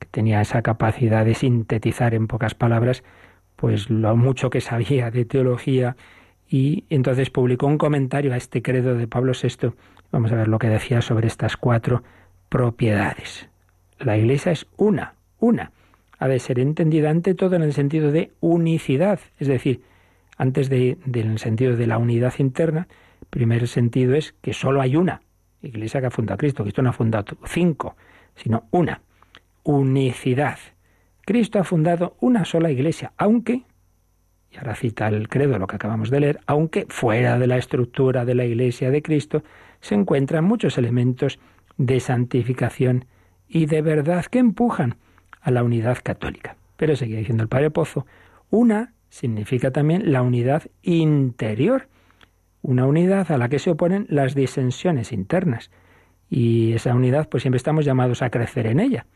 [0.00, 3.04] que tenía esa capacidad de sintetizar en pocas palabras
[3.54, 5.96] pues lo mucho que sabía de teología
[6.48, 9.72] y entonces publicó un comentario a este credo de Pablo VI.
[10.10, 12.02] Vamos a ver lo que decía sobre estas cuatro
[12.48, 13.48] propiedades.
[13.98, 15.72] La Iglesia es una, una.
[16.18, 19.82] Ha de ser entendida ante todo en el sentido de unicidad, es decir,
[20.36, 22.88] antes de, del sentido de la unidad interna,
[23.30, 25.20] primer sentido es que solo hay una
[25.62, 26.62] Iglesia que ha fundado Cristo.
[26.62, 27.96] Cristo no ha fundado cinco,
[28.36, 29.02] sino una
[29.64, 30.58] unicidad.
[31.24, 33.64] Cristo ha fundado una sola iglesia, aunque,
[34.50, 38.24] y ahora cita el credo lo que acabamos de leer, aunque fuera de la estructura
[38.24, 39.42] de la iglesia de Cristo
[39.80, 41.38] se encuentran muchos elementos
[41.76, 43.04] de santificación
[43.48, 44.96] y de verdad que empujan
[45.40, 46.56] a la unidad católica.
[46.76, 48.06] Pero seguía diciendo el Padre Pozo,
[48.50, 51.88] una significa también la unidad interior,
[52.62, 55.70] una unidad a la que se oponen las disensiones internas.
[56.28, 59.06] Y esa unidad, pues siempre estamos llamados a crecer en ella.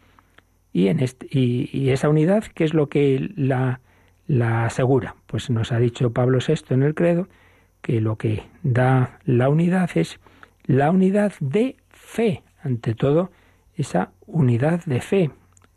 [0.73, 3.81] Y, en este, y, esa unidad, ¿qué es lo que la,
[4.33, 5.15] la asegura?
[5.27, 7.29] Pues nos ha dicho Pablo VI en el credo
[7.83, 10.21] que lo que da la unidad es
[10.65, 13.31] la unidad de fe, ante todo
[13.75, 15.31] esa unidad de fe.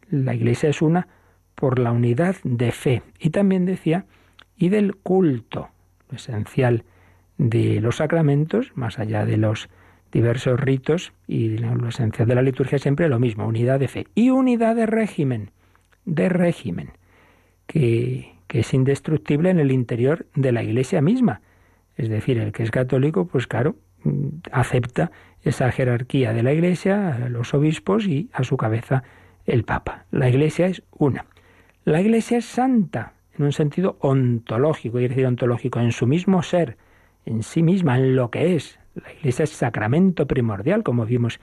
[0.09, 1.09] La Iglesia es una
[1.55, 3.01] por la unidad de fe.
[3.19, 4.05] Y también decía,
[4.55, 5.69] y del culto,
[6.09, 6.85] lo esencial
[7.37, 9.67] de los sacramentos, más allá de los
[10.13, 14.29] diversos ritos y lo esencial de la liturgia siempre lo mismo, unidad de fe y
[14.29, 15.51] unidad de régimen,
[16.05, 16.91] de régimen,
[17.67, 21.41] que, que es indestructible en el interior de la Iglesia misma.
[21.95, 25.11] Es decir, el que es católico, pues claro, mm, acepta
[25.43, 29.03] esa jerarquía de la Iglesia, los obispos y a su cabeza
[29.45, 30.05] el Papa.
[30.11, 31.25] La Iglesia es una.
[31.83, 36.77] La Iglesia es santa, en un sentido ontológico, quiere decir ontológico, en su mismo ser,
[37.25, 41.39] en sí misma, en lo que es, la Iglesia es sacramento primordial, como vimos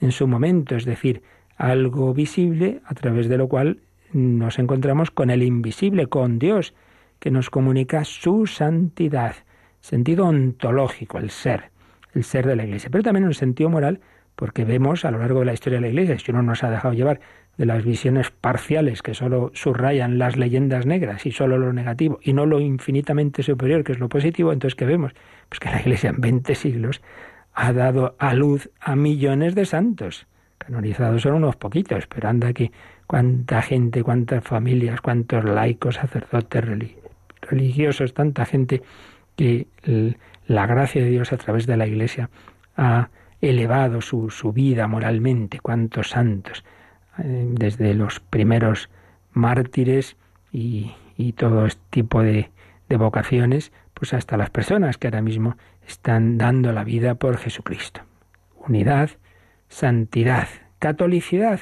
[0.00, 1.22] en su momento, es decir,
[1.56, 3.80] algo visible a través de lo cual
[4.12, 6.74] nos encontramos con el invisible, con Dios,
[7.18, 9.34] que nos comunica su santidad,
[9.80, 11.70] sentido ontológico, el ser,
[12.14, 14.00] el ser de la Iglesia, pero también un sentido moral,
[14.34, 16.70] porque vemos a lo largo de la historia de la Iglesia, si uno nos ha
[16.70, 17.20] dejado llevar
[17.56, 22.34] de las visiones parciales que solo subrayan las leyendas negras y solo lo negativo y
[22.34, 25.12] no lo infinitamente superior que es lo positivo, entonces ¿qué vemos?
[25.48, 27.00] Pues que la Iglesia en 20 siglos
[27.54, 30.26] ha dado a luz a millones de santos.
[31.18, 32.72] Son unos poquitos, pero anda aquí
[33.06, 36.64] cuánta gente, cuántas familias, cuántos laicos, sacerdotes
[37.42, 38.82] religiosos, tanta gente
[39.36, 39.68] que
[40.46, 42.30] la gracia de Dios a través de la Iglesia
[42.76, 46.64] ha elevado su, su vida moralmente, cuántos santos.
[47.18, 48.90] Eh, desde los primeros
[49.32, 50.16] mártires
[50.52, 50.92] y,
[51.36, 52.50] todo este tipo de,
[52.88, 58.02] de vocaciones, pues hasta las personas que ahora mismo están dando la vida por Jesucristo.
[58.66, 59.10] Unidad,
[59.68, 60.48] santidad,
[60.78, 61.60] catolicidad.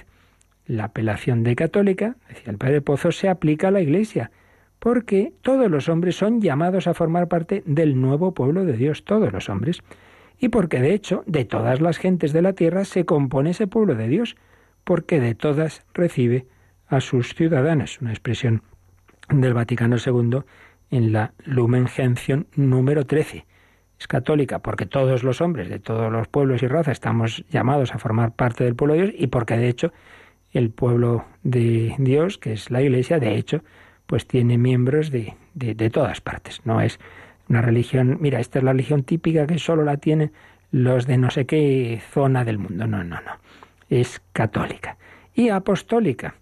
[0.66, 4.30] La apelación de católica, decía el padre Pozo, se aplica a la Iglesia,
[4.78, 9.32] porque todos los hombres son llamados a formar parte del nuevo pueblo de Dios, todos
[9.32, 9.82] los hombres,
[10.38, 13.94] y porque de hecho de todas las gentes de la tierra se compone ese pueblo
[13.94, 14.36] de Dios,
[14.84, 16.46] porque de todas recibe
[16.86, 18.62] a sus ciudadanos, una expresión
[19.30, 20.40] del Vaticano II
[20.90, 23.46] en la Lumen Gentium número 13.
[23.98, 27.98] Es católica porque todos los hombres de todos los pueblos y razas estamos llamados a
[27.98, 29.92] formar parte del pueblo de Dios y porque de hecho
[30.52, 33.62] el pueblo de Dios, que es la Iglesia, de hecho,
[34.06, 36.60] pues tiene miembros de, de, todas partes.
[36.64, 37.00] No es
[37.48, 40.32] una religión, mira, esta es la religión típica que solo la tienen
[40.70, 42.86] los de no sé qué zona del mundo.
[42.86, 43.32] No, no, no
[44.00, 44.96] es católica.
[45.34, 46.36] Y apostólica,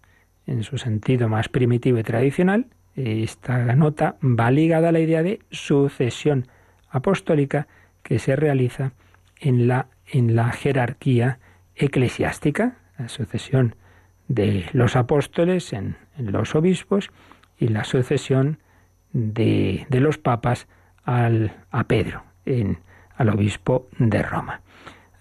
[0.46, 5.40] en su sentido más primitivo y tradicional, esta nota va ligada a la idea de
[5.50, 6.46] sucesión
[6.92, 7.66] apostólica
[8.04, 8.92] que se realiza
[9.40, 11.40] en la, en la jerarquía
[11.74, 13.74] eclesiástica, la sucesión
[14.28, 17.10] de los apóstoles en, los obispos
[17.58, 18.58] y la sucesión
[19.12, 20.68] de, de los papas
[21.04, 22.78] al, a Pedro, en,
[23.16, 24.60] al obispo de Roma.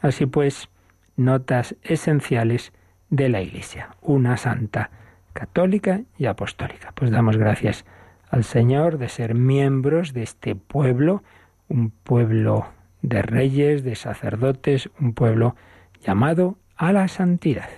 [0.01, 0.69] Así pues,
[1.15, 2.73] notas esenciales
[3.09, 4.89] de la Iglesia, una santa
[5.33, 6.91] católica y apostólica.
[6.93, 7.85] Pues damos gracias
[8.29, 11.23] al Señor de ser miembros de este pueblo,
[11.71, 12.65] un pueblo
[13.01, 15.55] de reyes, de sacerdotes, un pueblo
[16.05, 17.69] llamado a la santidad.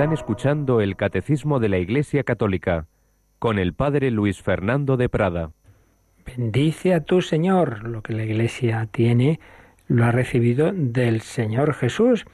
[0.00, 2.86] Están escuchando el Catecismo de la Iglesia Católica
[3.38, 5.50] con el Padre Luis Fernando de Prada.
[6.24, 7.86] bendice a tu Señor.
[7.86, 9.40] Lo que la Iglesia tiene
[9.88, 12.24] lo ha recibido del Señor Jesús.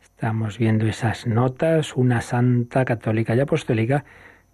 [0.00, 4.04] Estamos viendo esas notas, una santa católica y apostólica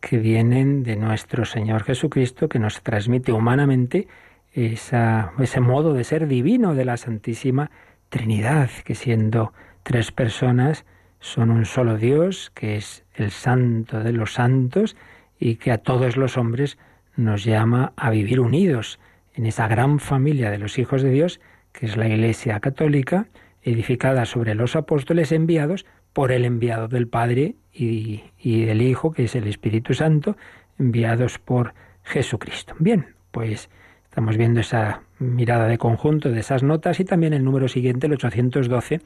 [0.00, 4.08] que vienen de nuestro Señor Jesucristo, que nos transmite humanamente
[4.54, 7.70] ese modo de ser divino de la Santísima
[8.08, 9.52] Trinidad, que siendo
[9.82, 10.86] tres personas
[11.22, 14.96] son un solo Dios, que es el santo de los santos
[15.38, 16.78] y que a todos los hombres
[17.16, 18.98] nos llama a vivir unidos
[19.34, 21.40] en esa gran familia de los hijos de Dios,
[21.72, 23.28] que es la Iglesia Católica,
[23.62, 29.24] edificada sobre los apóstoles enviados por el enviado del Padre y, y del Hijo, que
[29.24, 30.36] es el Espíritu Santo,
[30.78, 32.74] enviados por Jesucristo.
[32.80, 33.70] Bien, pues
[34.04, 38.14] estamos viendo esa mirada de conjunto de esas notas y también el número siguiente, el
[38.14, 39.00] 812,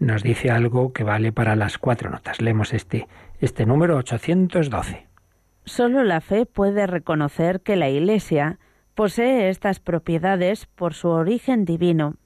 [0.00, 2.40] nos dice algo que vale para las cuatro notas.
[2.40, 3.06] Leemos este,
[3.38, 5.06] este número 812.
[5.64, 8.58] Solo la fe puede reconocer que la Iglesia
[8.94, 12.16] posee estas propiedades por su origen divino,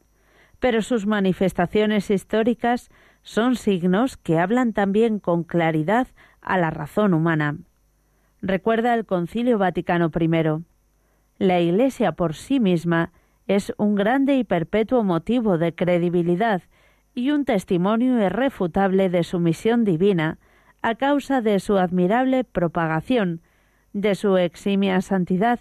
[0.61, 2.91] pero sus manifestaciones históricas
[3.22, 6.07] son signos que hablan también con claridad
[6.41, 7.57] a la razón humana.
[8.41, 10.64] Recuerda el Concilio Vaticano I.
[11.39, 13.12] La Iglesia por sí misma
[13.47, 16.62] es un grande y perpetuo motivo de credibilidad
[17.15, 20.39] y un testimonio irrefutable de su misión divina
[20.83, 23.41] a causa de su admirable propagación,
[23.93, 25.61] de su eximia santidad,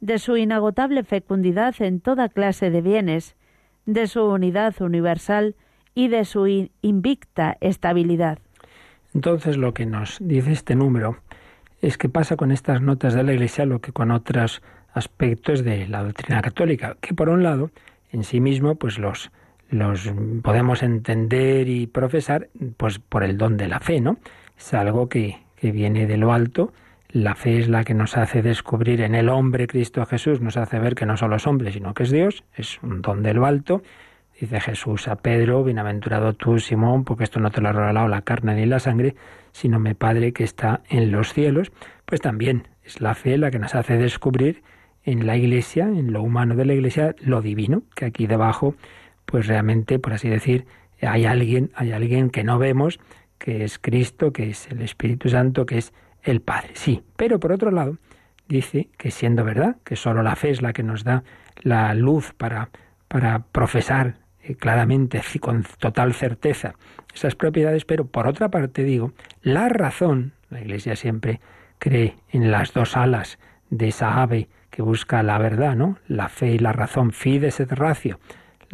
[0.00, 3.36] de su inagotable fecundidad en toda clase de bienes,
[3.86, 5.54] de su unidad universal
[5.94, 6.46] y de su
[6.82, 8.38] invicta estabilidad.
[9.14, 11.18] Entonces lo que nos dice este número
[11.80, 15.86] es que pasa con estas notas de la Iglesia lo que con otros aspectos de
[15.86, 17.70] la doctrina católica, que por un lado
[18.10, 19.30] en sí mismo pues los
[19.74, 20.12] los
[20.42, 24.18] podemos entender y profesar pues por el don de la fe, ¿no?
[24.56, 26.72] es algo que, que viene de lo alto.
[27.10, 30.78] La fe es la que nos hace descubrir en el hombre Cristo Jesús, nos hace
[30.78, 33.46] ver que no son los hombres, sino que es Dios, es un don de lo
[33.46, 33.82] alto.
[34.40, 38.22] Dice Jesús a Pedro, bienaventurado tú, Simón, porque esto no te lo ha regalado la
[38.22, 39.14] carne ni la sangre,
[39.52, 41.70] sino mi Padre que está en los cielos.
[42.04, 44.62] Pues también es la fe la que nos hace descubrir
[45.04, 48.74] en la Iglesia, en lo humano de la Iglesia, lo divino, que aquí debajo,
[49.24, 50.66] pues realmente, por así decir,
[51.00, 53.00] hay alguien, hay alguien que no vemos,
[53.38, 56.70] que es Cristo, que es el Espíritu Santo, que es el Padre.
[56.74, 57.98] Sí, pero por otro lado,
[58.48, 61.24] dice que siendo verdad, que solo la fe es la que nos da
[61.62, 62.70] la luz para,
[63.08, 66.74] para profesar eh, claramente, con total certeza,
[67.14, 69.12] esas propiedades, pero por otra parte digo,
[69.42, 71.40] la razón, la Iglesia siempre
[71.78, 73.38] cree en las dos alas
[73.70, 75.98] de esa ave que busca la verdad, ¿no?
[76.08, 78.18] La fe y la razón, fides et ratio,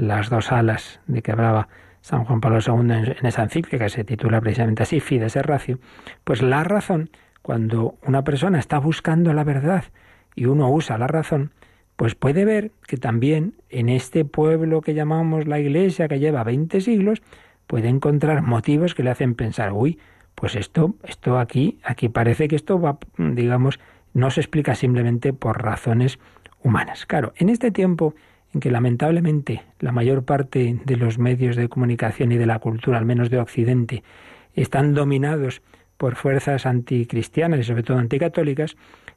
[0.01, 1.68] las dos alas de que hablaba
[2.01, 5.78] San Juan Pablo II en, esa encíclica que se titula precisamente así, Fides Ratio,
[6.24, 7.11] pues la razón,
[7.42, 9.84] cuando una persona está buscando la verdad
[10.34, 11.53] y uno usa la razón,
[11.96, 16.80] pues puede ver que también en este pueblo que llamamos la Iglesia, que lleva 20
[16.80, 17.20] siglos,
[17.66, 19.98] puede encontrar motivos que le hacen pensar, uy,
[20.34, 23.78] pues esto, esto aquí, aquí parece que esto va, digamos,
[24.14, 26.18] no se explica simplemente por razones
[26.62, 27.05] humanas.
[27.05, 28.14] Claro, en este tiempo
[28.53, 32.98] en que lamentablemente la mayor parte de los medios de comunicación y de la cultura,
[32.98, 34.03] al menos de Occidente,
[34.55, 35.62] están dominados
[35.96, 38.76] por fuerzas anticristianas y sobre todo anticatólicas,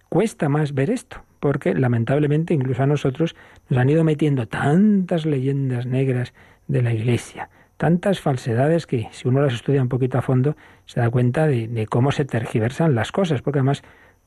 [0.09, 3.35] cuesta más ver esto, porque lamentablemente incluso a nosotros
[3.69, 6.33] nos han ido metiendo tantas leyendas negras
[6.67, 10.55] de la Iglesia, tantas falsedades que si uno las estudia un poquito a fondo
[10.85, 13.81] se da cuenta de, cómo se tergiversan las cosas, porque además,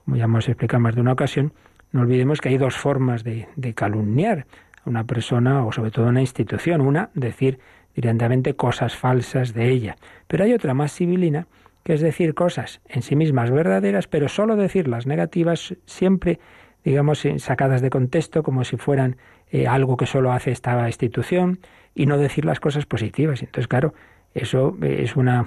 [0.05, 1.53] como ya hemos explicado más de una ocasión,
[1.93, 4.47] no olvidemos que hay dos formas de, calumniar
[4.87, 6.81] una persona o sobre todo una institución.
[6.81, 7.59] Una, decir
[7.95, 9.97] directamente cosas falsas de ella.
[10.27, 11.47] Pero hay otra más civilina,
[11.83, 16.41] que es decir cosas en sí mismas verdaderas, pero solo decir las negativas siempre,
[16.85, 19.17] digamos, sacadas de contexto, como si fueran
[19.51, 21.61] eh, algo que solo hace esta institución,
[21.95, 23.43] y no decir las cosas positivas.
[23.43, 23.95] Entonces, claro,
[24.35, 25.47] eso es una,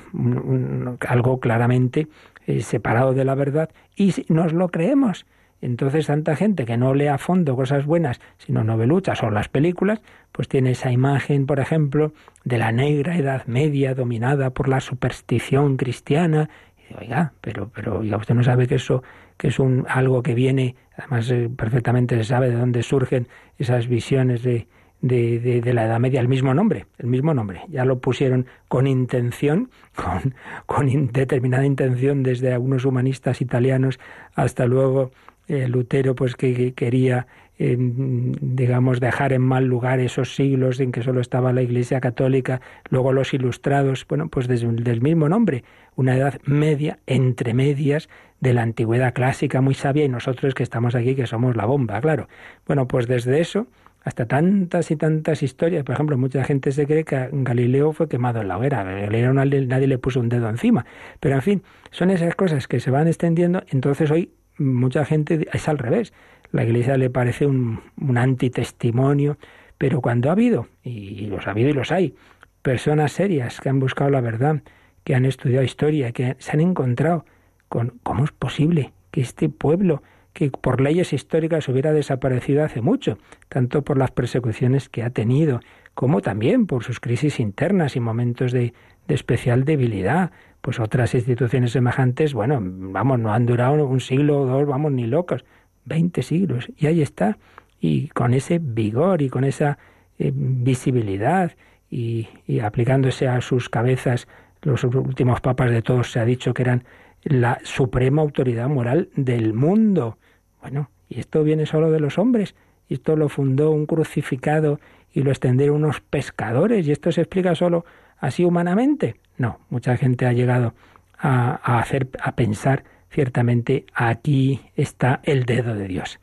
[1.08, 2.08] algo claramente
[2.48, 5.28] eh, separado de la verdad y nos lo creemos.
[5.62, 10.02] Entonces tanta gente que no lee a fondo cosas buenas, sino noveluchas o las películas,
[10.32, 15.78] pues tiene esa imagen, por ejemplo, de la negra Edad Media dominada por la superstición
[15.78, 16.50] cristiana.
[16.90, 19.04] Y oiga, pero, pero oiga, usted no sabe que eso
[19.40, 23.88] que es un algo que viene, además eh, perfectamente se sabe de dónde surgen esas
[23.88, 24.68] visiones de,
[25.02, 27.62] de, de, la Edad Media, el mismo nombre, el mismo nombre.
[27.70, 30.36] Ya lo pusieron con intención, con,
[30.66, 33.98] con determinada intención desde algunos humanistas italianos
[34.36, 35.12] hasta luego
[35.50, 37.28] eh, Lutero pues que, quería
[37.60, 43.12] digamos, dejar en mal lugar esos siglos en que solo estaba la Iglesia Católica, luego
[43.12, 45.66] los ilustrados, bueno, pues desde el mismo nombre,
[45.98, 48.08] una edad media, entre medias,
[48.40, 52.00] de la antigüedad clásica muy sabia y nosotros que estamos aquí que somos la bomba,
[52.00, 52.30] claro.
[52.66, 53.68] Bueno, pues desde eso
[54.06, 55.84] hasta tantas y tantas historias.
[55.84, 58.84] Por ejemplo, mucha gente se cree que Galileo fue quemado en la hoguera.
[58.84, 60.86] Galileo nadie le puso un dedo encima.
[61.20, 63.64] Pero en fin, son esas cosas que se van extendiendo.
[63.68, 66.14] Entonces hoy mucha gente es al revés.
[66.52, 67.82] La Iglesia le parece un,
[68.16, 69.38] antitestimonio,
[69.78, 72.16] pero cuando ha habido, y los ha habido y los hay,
[72.62, 74.62] personas serias que han buscado la verdad,
[75.04, 77.26] que han estudiado historia, que se han encontrado
[77.68, 80.04] con cómo es posible que este pueblo,
[80.34, 85.62] que por leyes históricas hubiera desaparecido hace mucho, tanto por las persecuciones que ha tenido,
[85.94, 88.74] como también por sus crisis internas y momentos de
[89.08, 90.32] especial debilidad,
[90.62, 95.08] pues otras instituciones semejantes, bueno, vamos, no han durado un siglo o dos, vamos, ni
[95.08, 95.46] locos.
[95.86, 96.72] 20 siglos.
[96.78, 97.38] Y ahí está.
[97.80, 99.78] Y con ese vigor y con esa
[100.18, 101.54] eh, visibilidad
[101.90, 104.28] y, y, aplicándose a sus cabezas,
[104.62, 106.84] los últimos papas de todos se ha dicho que eran
[107.24, 110.18] la suprema autoridad moral del mundo.
[110.62, 112.56] Bueno, y esto viene solo de los hombres.
[112.88, 114.80] Y esto lo fundó un crucificado
[115.12, 116.88] y lo extendieron unos pescadores.
[116.88, 117.86] Y esto se explica solo
[118.20, 119.16] así humanamente.
[119.38, 120.74] No, mucha gente ha llegado
[121.18, 126.20] a, hacer, a pensar ciertamente aquí está el dedo de Dios.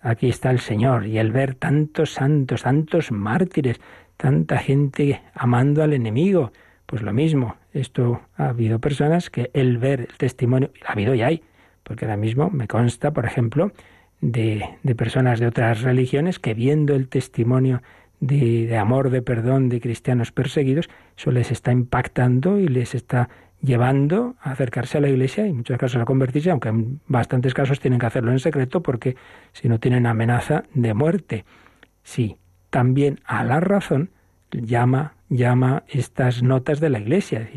[0.00, 3.80] Aquí está el Señor y el ver tantos santos, tantos mártires,
[4.16, 6.52] tanta gente amando al enemigo.
[6.86, 11.22] Pues lo mismo, esto ha habido personas que el ver el testimonio, ha habido y
[11.22, 11.42] hay,
[11.82, 13.72] porque ahora mismo me consta, por ejemplo,
[14.20, 17.82] de, de personas de otras religiones que viendo el testimonio
[18.20, 23.28] de, de, amor, de perdón de cristianos perseguidos, eso les está impactando y les está
[23.60, 27.54] llevando a acercarse a la iglesia y en muchos casos a convertirse, aunque en bastantes
[27.54, 29.16] casos tienen que hacerlo en secreto porque
[29.52, 31.44] si no tienen amenaza de muerte.
[32.02, 32.36] Sí,
[32.70, 34.10] también a la razón
[34.52, 37.48] llama, llama estas notas de la iglesia.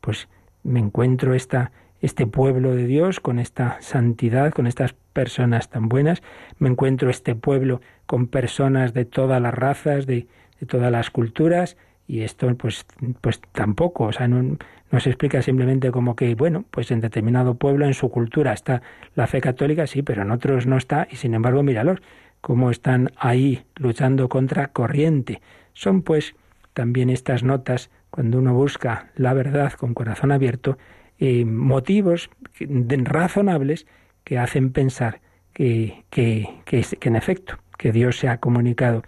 [0.00, 0.28] Pues
[0.62, 6.22] me encuentro esta, este pueblo de Dios con esta santidad, con estas personas tan buenas,
[6.58, 10.26] me encuentro este pueblo con personas de todas las razas, de,
[10.66, 11.76] todas las culturas,
[12.06, 12.86] y esto pues,
[13.20, 14.56] pues tampoco, o sea, no,
[14.90, 18.82] no se explica simplemente como que, bueno, pues en determinado pueblo, en su cultura está
[19.14, 22.00] la fe católica, sí, pero en otros no está, y sin embargo, míralos,
[22.40, 25.42] cómo están ahí luchando contra corriente.
[25.72, 26.34] Son pues
[26.72, 30.78] también estas notas, cuando uno busca la verdad con corazón abierto,
[31.18, 33.86] eh, motivos razonables
[34.24, 35.20] que hacen pensar
[35.52, 39.02] que, que, que, en efecto, que Dios se ha comunicado,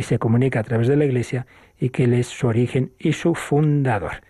[0.00, 1.46] se comunica a través de la Iglesia
[1.78, 4.22] y que Él es su origen y su fundador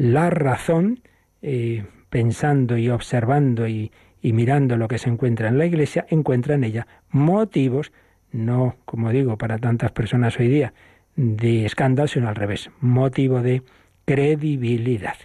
[0.00, 1.00] la razón,
[1.42, 3.90] eh, pensando y observando y
[4.22, 7.92] mirando lo que se encuentra en la Iglesia, encuentra en ella motivos,
[8.32, 10.72] no, como digo, para tantas personas hoy día,
[11.16, 13.62] de escándalo, sino al revés, motivo de
[14.06, 15.16] credibilidad.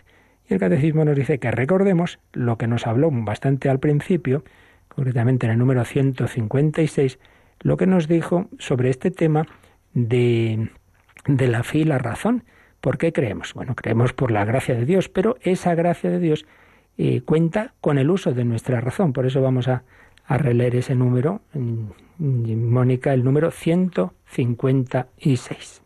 [0.47, 4.43] Y el catecismo nos dice que recordemos lo que nos habló bastante al principio,
[4.89, 7.19] concretamente en el número 156,
[7.61, 9.47] lo que nos dijo sobre este tema
[9.93, 10.69] de,
[11.25, 12.43] de la fe y la razón,
[12.85, 13.55] ¿Por qué creemos?
[13.55, 16.45] Bueno, creemos por la gracia de Dios, pero esa gracia de Dios
[16.99, 19.11] eh, cuenta con el uso de nuestra razón.
[19.11, 19.81] Por eso vamos a,
[20.27, 21.41] a releer ese número,
[22.19, 25.81] Mónica, el número 156.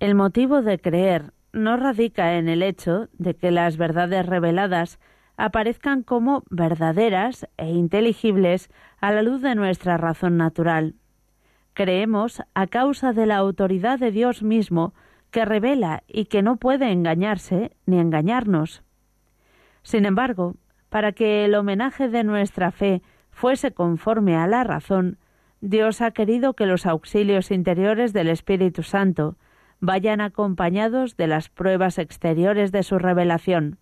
[0.00, 4.98] El motivo de creer no radica en el hecho de que las verdades reveladas
[5.36, 8.70] aparezcan como verdaderas e inteligibles
[9.00, 10.96] a la luz de nuestra razón natural.
[11.74, 14.94] Creemos a causa de la autoridad de Dios mismo,
[15.30, 18.82] que revela y que no puede engañarse ni engañarnos.
[19.82, 20.56] Sin embargo,
[20.88, 25.18] para que el homenaje de nuestra fe fuese conforme a la razón,
[25.60, 29.36] Dios ha querido que los auxilios interiores del Espíritu Santo
[29.80, 33.78] vayan acompañados de las pruebas exteriores de su revelación.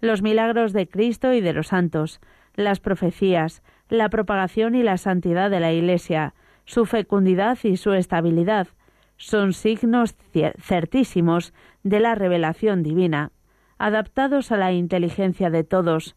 [0.00, 2.20] Los milagros de Cristo y de los santos,
[2.54, 6.34] las profecías, la propagación y la santidad de la Iglesia,
[6.64, 8.68] su fecundidad y su estabilidad,
[9.16, 10.16] son signos
[10.58, 11.52] certísimos
[11.82, 13.30] de la revelación divina,
[13.78, 16.16] adaptados a la inteligencia de todos,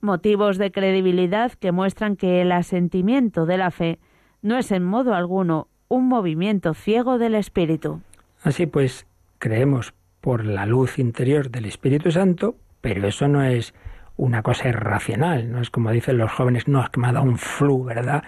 [0.00, 3.98] motivos de credibilidad que muestran que el asentimiento de la fe
[4.42, 8.00] no es en modo alguno un movimiento ciego del Espíritu.
[8.42, 9.06] Así pues,
[9.38, 13.74] creemos por la luz interior del Espíritu Santo, pero eso no es
[14.16, 17.24] una cosa irracional, no es como dicen los jóvenes, no, es que me ha dado
[17.24, 18.22] un flu, ¿verdad?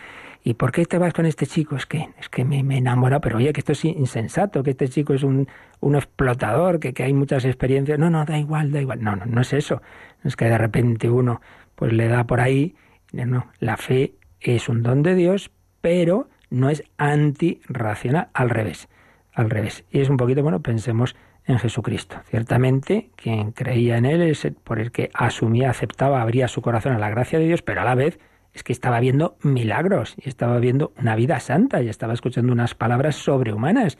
[0.44, 1.76] ¿Y por qué te vas con este chico?
[1.76, 4.88] Es que, es que me, me enamora, pero oye, que esto es insensato, que este
[4.88, 5.46] chico es un,
[5.80, 7.98] un explotador, que, que, hay muchas experiencias.
[7.98, 9.02] No, no, da igual, da igual.
[9.02, 9.82] No, no, no es eso.
[10.24, 11.40] No es que de repente uno
[11.76, 12.74] pues le da por ahí.
[13.12, 18.88] No, la fe es un don de Dios, pero no es antirracional, al revés,
[19.32, 19.84] al revés.
[19.90, 21.16] Y es un poquito, bueno, pensemos
[21.46, 22.16] en Jesucristo.
[22.26, 26.98] Ciertamente, quien creía en Él es por el que asumía, aceptaba, abría su corazón a
[26.98, 28.18] la gracia de Dios, pero a la vez
[28.54, 32.74] es que estaba viendo milagros y estaba viendo una vida santa y estaba escuchando unas
[32.74, 33.98] palabras sobrehumanas.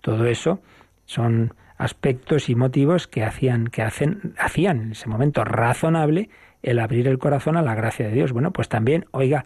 [0.00, 0.60] Todo eso
[1.04, 6.30] son aspectos y motivos que hacían, que hacen, hacían en ese momento razonable
[6.62, 8.32] el abrir el corazón a la gracia de Dios.
[8.32, 9.44] Bueno, pues también, oiga,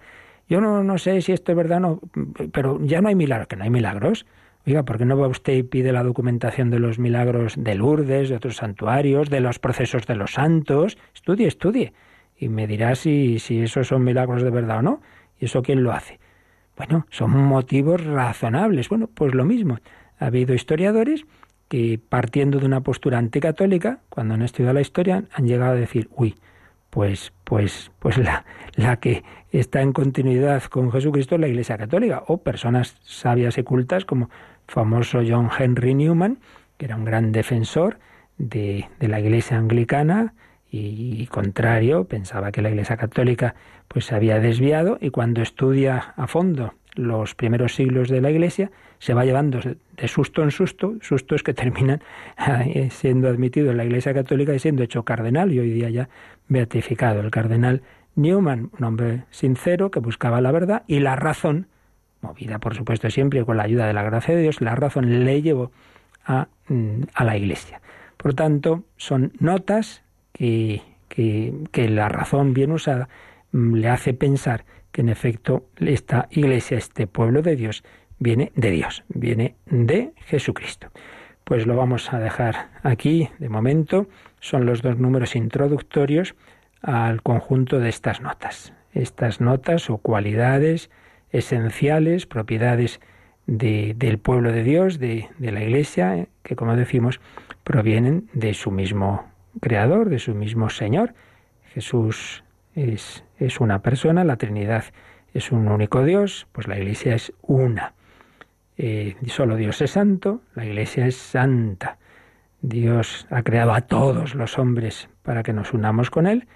[0.49, 2.01] yo no, no sé si esto es verdad o no,
[2.53, 4.27] pero ya no hay milagros, que no hay milagros.
[4.67, 8.31] Oiga, ¿por qué no va usted y pide la documentación de los milagros de Lourdes,
[8.31, 10.97] de otros santuarios, de los procesos de los santos?
[11.15, 11.93] Estudie, estudie.
[12.39, 15.03] Y me dirá si, si esos son milagros de verdad o no.
[15.39, 16.19] ¿Y eso quién lo hace?
[16.79, 18.89] Bueno, son motivos razonables.
[18.89, 19.79] Bueno, pues lo mismo.
[20.19, 21.27] Ha habido historiadores
[21.69, 26.09] que partiendo de una postura anticatólica, cuando han estudiado la historia, han llegado a decir,
[26.17, 26.37] uy,
[26.89, 28.45] pues, pues, pues la,
[28.77, 33.63] la que está en continuidad con Jesucristo es la Iglesia Católica, o personas sabias y
[33.63, 34.31] cultas como
[34.67, 36.39] famoso John Henry Newman,
[36.77, 37.99] que era un gran defensor
[38.39, 40.35] de, la Iglesia anglicana
[40.71, 43.55] y, contrario, pensaba que la Iglesia Católica
[43.87, 48.71] pues se había desviado y cuando estudia a fondo los primeros siglos de la Iglesia,
[48.99, 52.03] se va llevando de susto en susto, sustos que terminan
[52.91, 56.09] siendo admitido en la Iglesia Católica y siendo hecho cardenal y hoy día ya
[56.49, 57.21] beatificado.
[57.21, 57.83] El cardenal
[58.17, 61.67] Newman, un hombre sincero que buscaba la verdad y la razón
[62.25, 65.43] movida por supuesto siempre con la ayuda de la gracia de Dios, la razón le
[65.43, 65.71] llevó
[66.25, 67.81] a, mm, la Iglesia.
[68.17, 70.03] Por tanto, son notas
[70.33, 73.09] que, que, que la razón bien usada
[73.53, 77.83] mm, le hace pensar que en efecto esta iglesia, este pueblo de Dios,
[78.19, 80.89] viene de Dios, viene de Jesucristo.
[81.43, 84.07] Pues lo vamos a dejar aquí de momento.
[84.41, 86.37] Son los dos números introductorios
[86.81, 88.73] al conjunto de estas notas.
[88.93, 90.91] Estas notas o cualidades
[91.35, 93.01] esenciales, propiedades
[93.47, 97.21] del pueblo de Dios, de, la Iglesia, eh, que como decimos,
[97.65, 99.27] provienen de su mismo
[99.61, 101.15] Creador, de su mismo Señor.
[101.75, 104.85] Jesús es, es una persona, la Trinidad
[105.33, 107.95] es un único Dios, pues la Iglesia es una.
[108.79, 111.99] Eh, solo Dios es santo, la Iglesia es santa.
[112.63, 116.47] Dios ha creado a todos los hombres para que nos unamos con Él.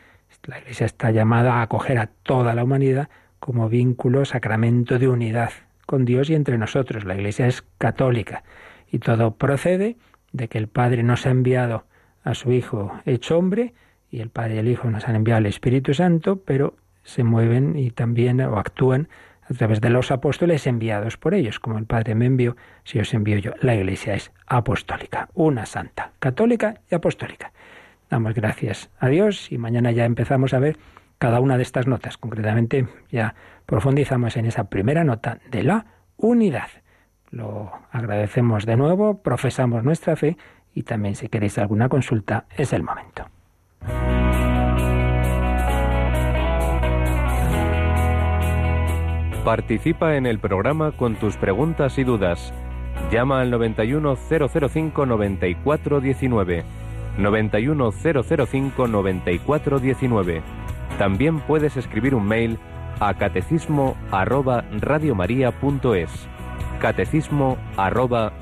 [0.47, 3.09] La Iglesia está llamada a acoger a toda la humanidad
[3.39, 5.51] como vínculo, sacramento de unidad
[5.87, 7.05] con Dios y entre nosotros.
[7.05, 8.45] La Iglesia es católica
[8.91, 9.97] y todo procede
[10.33, 11.85] de que el Padre nos ha enviado
[12.25, 13.75] a su Hijo hecho hombre
[14.11, 17.79] y el Padre y el Hijo nos han enviado al Espíritu Santo, pero se mueven
[17.79, 19.09] y también o actúan
[19.49, 23.15] a través de los apóstoles enviados por ellos, como el Padre me envió, si os
[23.15, 23.53] envío yo.
[23.63, 27.53] La Iglesia es apostólica, una santa, católica y apostólica.
[28.11, 30.79] Damos gracias a Dios y mañana ya empezamos a ver
[31.19, 32.17] cada una de estas notas.
[32.17, 33.35] Concretamente ya
[33.67, 36.69] profundizamos en esa primera nota de la unidad.
[37.31, 40.37] Lo agradecemos de nuevo, profesamos nuestra fe
[40.75, 43.27] y también si queréis alguna consulta es el momento.
[49.45, 52.53] Participa en el programa con tus preguntas y dudas.
[53.11, 56.65] Llama al 91005 9419.
[60.97, 62.59] 91005 9419 también puedes escribir un mail
[63.01, 66.29] a catecismo arroba radiomaria.es.
[66.81, 68.33] Catecismo arroba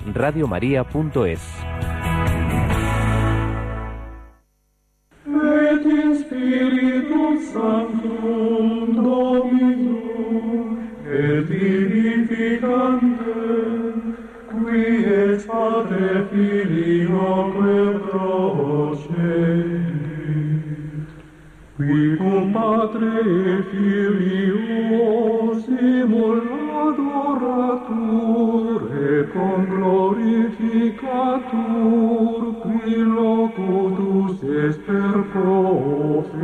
[21.76, 23.12] qui cum Patre
[23.52, 26.40] et Filio simul
[26.86, 36.36] adoratur et con glorificatur qui locutus est per profetas.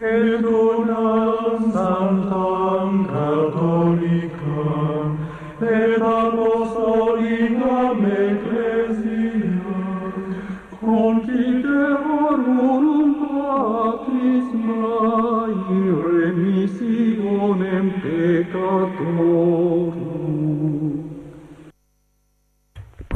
[0.00, 1.35] Et donas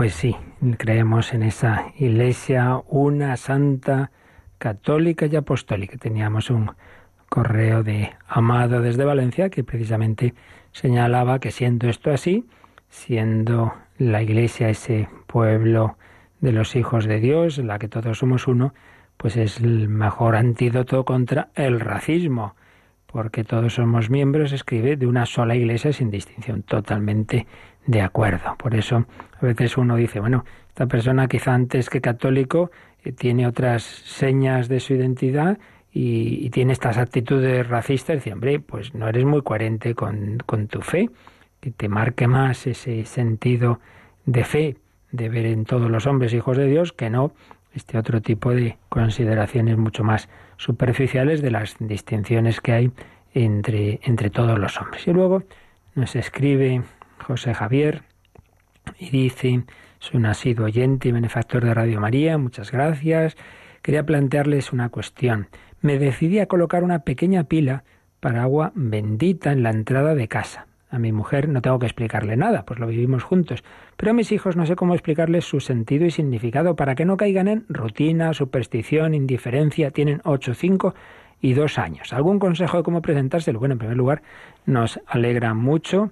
[0.00, 0.34] Pues sí,
[0.78, 4.10] creemos en esa iglesia una santa
[4.56, 5.98] católica y apostólica.
[5.98, 6.70] Teníamos un
[7.28, 10.32] correo de Amado desde Valencia que precisamente
[10.72, 12.46] señalaba que siendo esto así,
[12.88, 15.98] siendo la iglesia ese pueblo
[16.40, 18.72] de los hijos de Dios, la que todos somos uno,
[19.18, 22.54] pues es el mejor antídoto contra el racismo.
[23.12, 27.48] porque todos somos miembros, escribe, de una sola iglesia sin distinción, totalmente
[27.86, 28.56] de acuerdo.
[28.56, 29.06] Por eso
[29.40, 32.70] a veces uno dice, bueno, esta persona quizá antes que católico
[33.04, 35.58] eh, tiene otras señas de su identidad
[35.92, 40.82] y, tiene estas actitudes racistas, dice, hombre, pues no eres muy coherente con, con tu
[40.82, 41.10] fe,
[41.60, 43.80] que te marque más ese sentido
[44.24, 44.76] de fe,
[45.10, 47.32] de ver en todos los hombres hijos de Dios, que no
[47.74, 52.92] este otro tipo de consideraciones mucho más superficiales de las distinciones que hay
[53.34, 55.06] entre, entre todos los hombres.
[55.06, 55.42] Y luego
[55.94, 56.82] nos escribe
[57.24, 58.02] José Javier
[58.98, 59.64] y dice,
[59.98, 63.36] soy un asiduo oyente y benefactor de Radio María, muchas gracias.
[63.82, 65.48] Quería plantearles una cuestión.
[65.80, 67.84] Me decidí a colocar una pequeña pila
[68.20, 70.66] para agua bendita en la entrada de casa.
[70.90, 73.62] A mi mujer no tengo que explicarle nada, pues lo vivimos juntos.
[73.96, 77.16] Pero a mis hijos no sé cómo explicarles su sentido y significado para que no
[77.16, 79.92] caigan en rutina, superstición, indiferencia.
[79.92, 80.94] Tienen ocho, cinco
[81.40, 82.12] y dos años.
[82.12, 83.60] ¿Algún consejo de cómo presentárselo?
[83.60, 84.22] Bueno, en primer lugar,
[84.66, 86.10] nos alegra mucho.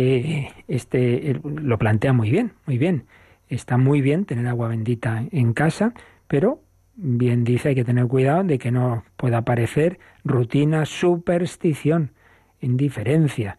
[0.00, 3.06] Eh, este lo plantea muy bien, muy bien.
[3.48, 5.92] Está muy bien tener agua bendita en casa,
[6.28, 6.60] pero
[6.94, 12.12] bien dice hay que tener cuidado de que no pueda aparecer rutina, superstición,
[12.60, 13.58] indiferencia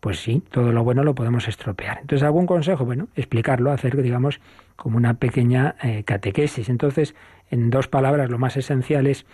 [0.00, 1.98] pues sí, todo lo bueno lo podemos estropear.
[2.00, 2.84] Entonces, ¿algún consejo?
[2.84, 4.40] Bueno, explicarlo, hacer, digamos,
[4.76, 6.68] como una pequeña eh, catequesis.
[6.68, 7.16] Entonces,
[7.50, 9.26] en dos palabras, lo más esencial es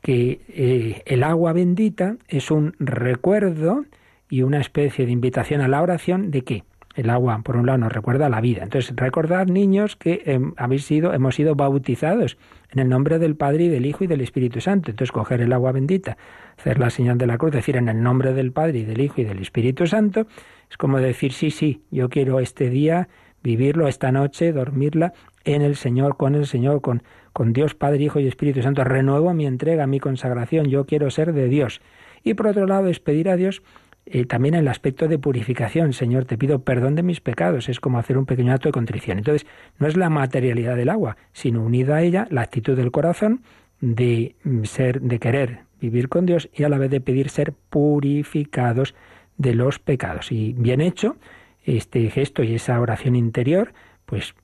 [0.00, 3.84] que eh, el agua bendita es un recuerdo
[4.34, 6.64] y una especie de invitación a la oración de qué?
[6.96, 8.64] El agua, por un lado, nos recuerda la vida.
[8.64, 12.36] Entonces, recordad, niños, que em, habéis sido, hemos sido bautizados
[12.72, 14.90] en el nombre del Padre y del Hijo y del Espíritu Santo.
[14.90, 16.16] Entonces, coger el agua bendita,
[16.58, 19.20] hacer la señal de la cruz, decir en el nombre del Padre y del Hijo
[19.20, 20.26] y del Espíritu Santo,
[20.68, 23.08] es como decir, sí, sí, yo quiero este día
[23.40, 25.12] vivirlo, esta noche, dormirla
[25.44, 28.82] en el Señor, con el Señor, con, con Dios Padre, Hijo y Espíritu Santo.
[28.82, 31.80] Renuevo mi entrega, mi consagración, yo quiero ser de Dios.
[32.24, 33.62] Y por otro lado, es pedir a Dios
[34.06, 35.92] eh, también el aspecto de purificación.
[35.92, 37.68] Señor, te pido perdón de mis pecados.
[37.68, 39.18] Es como hacer un pequeño acto de contrición.
[39.18, 39.46] Entonces,
[39.78, 43.42] no es la materialidad del agua, sino unida a ella la actitud del corazón
[43.80, 48.94] de ser, de querer vivir con Dios y a la vez de pedir ser purificados
[49.36, 50.32] de los pecados.
[50.32, 51.16] Y bien hecho,
[51.64, 53.72] este gesto y esa oración interior,
[54.06, 54.34] pues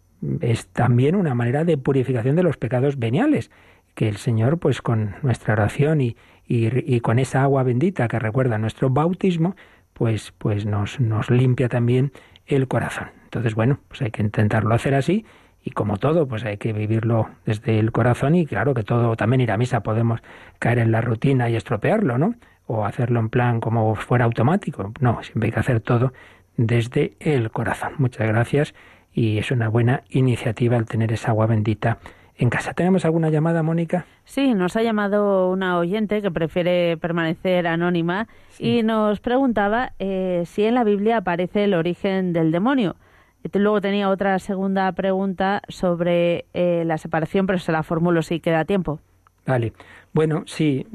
[0.40, 3.50] es también una manera de purificación de los pecados veniales,
[3.94, 6.16] que el Señor, pues con nuestra oración y,
[6.52, 9.54] y, con esa agua bendita que recuerda nuestro bautismo,
[9.92, 12.10] pues, pues nos, nos limpia también
[12.44, 13.10] el corazón.
[13.22, 15.24] Entonces, bueno, pues hay que intentarlo hacer así
[15.62, 19.42] y como todo, pues hay que vivirlo desde el corazón y claro que todo, también
[19.42, 20.22] ir a misa podemos
[20.58, 22.34] caer en la rutina y estropearlo, ¿no?
[22.66, 24.92] O hacerlo en plan como fuera automático.
[24.98, 26.12] No, siempre hay que hacer todo
[26.56, 27.92] desde el corazón.
[27.98, 28.74] Muchas gracias
[29.12, 31.98] y es una buena iniciativa el tener esa agua bendita
[32.40, 32.72] en casa.
[32.72, 34.06] ¿Tenemos alguna llamada, Mónica?
[34.24, 38.28] Sí, nos ha llamado una oyente que prefiere permanecer anónima
[38.58, 42.96] y nos preguntaba eh, si en la Biblia aparece el origen del demonio.
[43.52, 48.64] Luego tenía otra segunda pregunta sobre eh, la separación, pero se la formulo si queda
[48.64, 49.00] tiempo.
[49.46, 49.72] Vale.
[50.12, 50.86] Bueno, sí,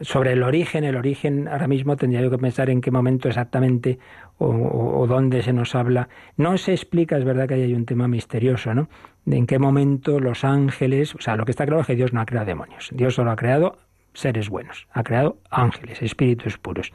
[0.00, 3.98] sobre el origen, el origen, ahora mismo tendría yo que pensar en qué momento exactamente
[4.38, 6.08] o, dónde se nos habla.
[6.36, 8.88] No se explica, es verdad que hay un tema misterioso, ¿no?
[9.24, 12.12] De en qué momento los ángeles, o sea, lo que está claro es que Dios
[12.12, 13.78] no ha creado demonios, Dios solo ha creado
[14.14, 16.92] seres buenos, ha creado ángeles, espíritus puros.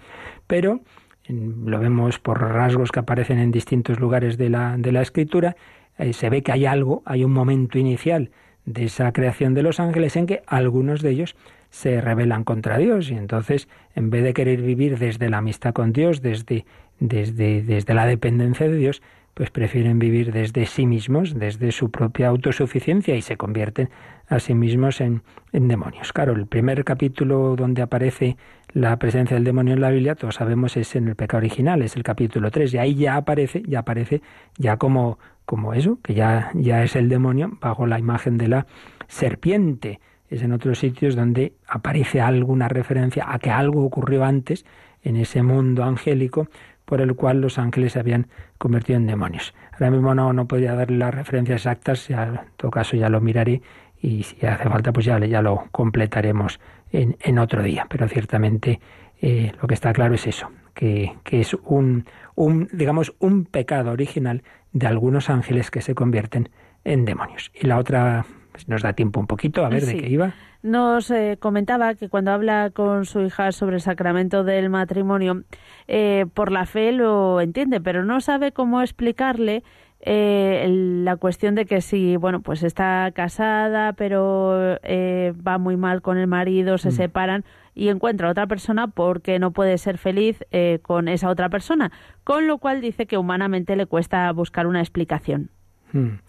[0.47, 0.81] Pero
[1.29, 5.55] lo vemos por rasgos que aparecen en distintos lugares de la, de la escritura,
[5.97, 8.31] eh, se ve que hay algo, hay un momento inicial
[8.67, 11.35] de esa creación de los ángeles en que algunos de ellos
[11.69, 15.93] se rebelan contra Dios y entonces en vez de querer vivir desde la amistad con
[15.93, 16.65] Dios, desde,
[16.99, 19.01] desde, desde la dependencia de Dios,
[19.33, 23.89] pues prefieren vivir desde sí mismos, desde su propia autosuficiencia y se convierten
[24.27, 25.21] a sí mismos en,
[25.53, 26.11] en, demonios.
[26.11, 28.35] Claro, el primer capítulo donde aparece
[28.73, 31.95] la presencia del demonio en la Biblia, todos sabemos, es en el pecado original, es
[31.95, 34.21] el capítulo 3, y ahí ya aparece, ya aparece
[34.57, 38.67] ya como, como eso, que ya, ya es el demonio bajo la imagen de la
[39.07, 39.99] serpiente.
[40.29, 44.65] Es en otros sitios donde aparece alguna referencia a que algo ocurrió antes
[45.01, 46.49] en ese mundo angélico
[46.83, 49.53] por el cual los ángeles se habían convertido en demonios.
[49.73, 53.21] Ahora mismo no, no podría darle las referencias exactas, ya, en todo caso ya lo
[53.21, 53.61] miraré
[54.01, 56.59] y si hace falta pues ya, ya lo completaremos
[56.91, 57.85] en, en otro día.
[57.89, 58.79] Pero ciertamente
[59.21, 63.91] eh, lo que está claro es eso, que, que es un, un, digamos, un pecado
[63.91, 66.49] original de algunos ángeles que se convierten
[66.83, 67.51] en demonios.
[67.53, 70.33] Y la otra, pues nos da tiempo un poquito, a ver de qué iba.
[70.63, 75.43] Nos eh, comentaba que cuando habla con su hija sobre el sacramento del matrimonio,
[75.87, 79.63] eh, por la fe lo entiende, pero no sabe cómo explicarle
[80.01, 80.65] eh,
[81.03, 86.17] la cuestión de que si, bueno, pues está casada, pero eh, va muy mal con
[86.17, 86.93] el marido, se mm.
[86.93, 91.49] separan y encuentra a otra persona porque no puede ser feliz eh, con esa otra
[91.49, 91.91] persona,
[92.23, 95.49] con lo cual dice que humanamente le cuesta buscar una explicación.
[95.93, 96.19] Mm.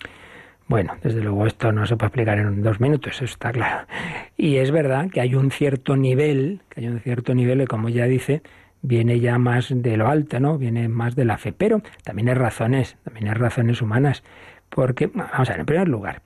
[0.67, 3.87] Bueno, desde luego esto no se puede explicar en dos minutos, eso está claro.
[4.37, 8.05] Y es verdad que hay un cierto nivel, que hay un cierto nivel, como ya
[8.05, 8.43] dice,
[8.83, 10.59] viene ya más de lo alto, ¿no?
[10.59, 14.23] Viene más de la fe, pero también hay razones, también hay razones humanas,
[14.69, 16.23] porque, vamos a ver, en primer lugar,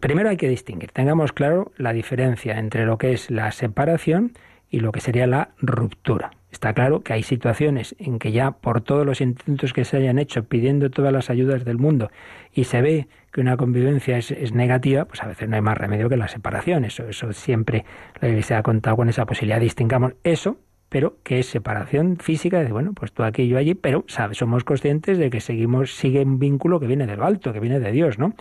[0.00, 4.32] primero hay que distinguir, tengamos claro la diferencia entre lo que es la separación
[4.70, 6.30] y lo que sería la ruptura.
[6.50, 10.18] Está claro que hay situaciones en que ya por todos los intentos que se hayan
[10.18, 12.10] hecho pidiendo todas las ayudas del mundo
[12.54, 15.76] y se ve que una convivencia es, es, negativa, pues a veces no hay más
[15.76, 16.86] remedio que la separación.
[16.86, 17.84] Eso, eso siempre
[18.20, 19.60] la Iglesia ha contado con esa posibilidad.
[19.60, 20.56] Distingamos eso
[20.88, 24.38] pero que es separación física de, bueno, pues tú aquí y yo allí, pero sabes,
[24.38, 27.92] somos conscientes de que seguimos, sigue un vínculo que viene del alto, que viene de
[27.92, 28.34] Dios, ¿no?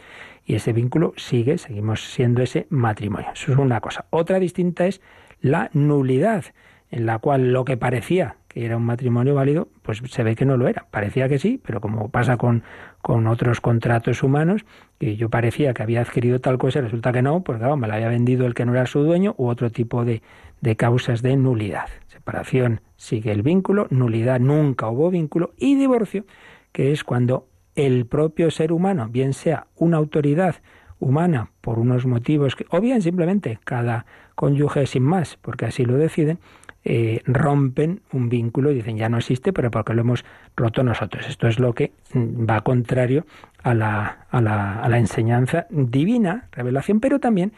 [0.46, 3.30] Y ese vínculo sigue, seguimos siendo ese matrimonio.
[3.34, 4.06] Eso es una cosa.
[4.12, 5.02] Otra distinta es
[5.42, 6.46] la nulidad,
[6.90, 10.46] en la cual lo que parecía que era un matrimonio válido, pues se ve que
[10.46, 10.88] no lo era.
[10.90, 12.64] Parecía que sí, pero como pasa con,
[13.02, 14.66] con otros contratos humanos,
[15.00, 18.08] que yo parecía que había adquirido tal cosa, resulta que no, porque me la había
[18.08, 20.22] vendido el que no era su dueño, u otro tipo de,
[20.62, 21.88] de causas de nulidad
[22.28, 26.26] separación sigue el vínculo, nulidad nunca hubo vínculo y divorcio,
[26.74, 30.56] que es cuando el propio ser humano, bien sea una autoridad
[31.00, 34.06] humana por unos motivos que, o bien simplemente cada
[34.36, 36.40] cónyuge sin más, porque así lo deciden,
[36.84, 40.26] eh, rompen un vínculo y dicen ya no existe, pero porque lo hemos
[40.58, 41.30] roto nosotros.
[41.30, 43.26] Esto es lo que mm, va contrario
[43.64, 47.54] a la, a la, a la enseñanza divina, revelación, pero también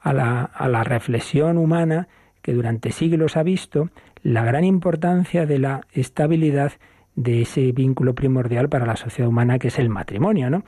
[0.00, 2.08] a la, a la reflexión humana
[2.44, 3.88] que durante siglos ha visto
[4.24, 6.72] la gran importancia de la estabilidad
[7.14, 10.64] de ese vínculo primordial para la sociedad humana que es el matrimonio, ¿no?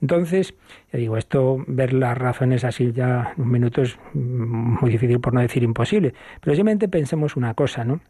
[0.00, 0.54] Entonces,
[0.90, 5.34] ya digo, esto, ver las razones así ya en un minuto es muy difícil por
[5.34, 8.00] no decir imposible, pero simplemente pensemos una cosa, ¿no?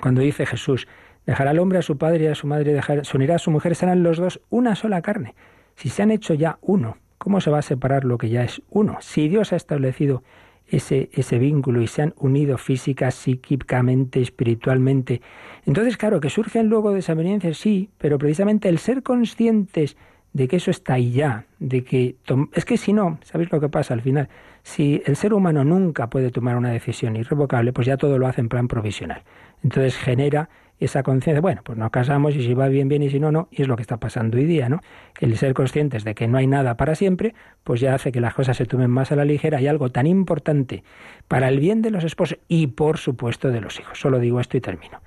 [0.00, 0.88] Cuando dice Jesús,
[1.26, 3.50] dejará al hombre a su padre y a su madre, dejar, se unirá a su
[3.50, 5.34] mujer, serán los dos una sola carne.
[5.74, 8.62] Si se han hecho ya uno, ¿cómo se va a separar lo que ya es
[8.70, 8.96] uno?
[9.00, 10.22] Si Dios ha establecido
[10.70, 15.20] ese, ese vínculo y se han unido física, psíquicamente, espiritualmente.
[15.66, 19.96] Entonces, claro, que surgen luego desavenencias, sí, pero precisamente el ser conscientes
[20.32, 22.16] de que eso está ahí ya, de que
[22.54, 24.28] es que si no, ¿sabéis lo que pasa al final?
[24.62, 28.40] Si el ser humano nunca puede tomar una decisión irrevocable, pues ya todo lo hace
[28.40, 29.22] en plan provisional.
[29.64, 30.48] Entonces genera
[30.80, 33.48] esa conciencia, bueno, pues nos casamos y si va bien, bien y si no, no,
[33.50, 34.80] y es lo que está pasando hoy día, ¿no?
[35.20, 38.34] El ser conscientes de que no hay nada para siempre, pues ya hace que las
[38.34, 40.82] cosas se tomen más a la ligera y algo tan importante
[41.28, 43.98] para el bien de los esposos y por supuesto de los hijos.
[43.98, 45.00] Solo digo esto y termino.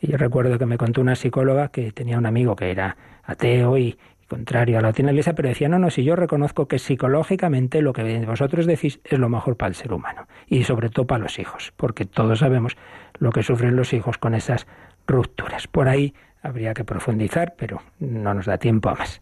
[0.00, 3.78] Y yo recuerdo que me contó una psicóloga que tenía un amigo que era ateo
[3.78, 3.98] y,
[4.30, 7.92] contrario a la doctrina iglesia, pero decía, no, no, si yo reconozco que psicológicamente lo
[7.92, 11.38] que vosotros decís es lo mejor para el ser humano y sobre todo para los
[11.38, 12.76] hijos, porque todos sabemos
[13.18, 14.66] lo que sufren los hijos con esas
[15.06, 15.66] rupturas.
[15.66, 19.20] Por ahí habría que profundizar, pero no nos da tiempo a más.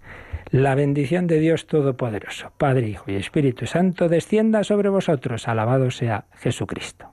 [0.51, 5.47] La bendición de Dios Todopoderoso, Padre, Hijo y Espíritu Santo, descienda sobre vosotros.
[5.47, 7.13] Alabado sea Jesucristo.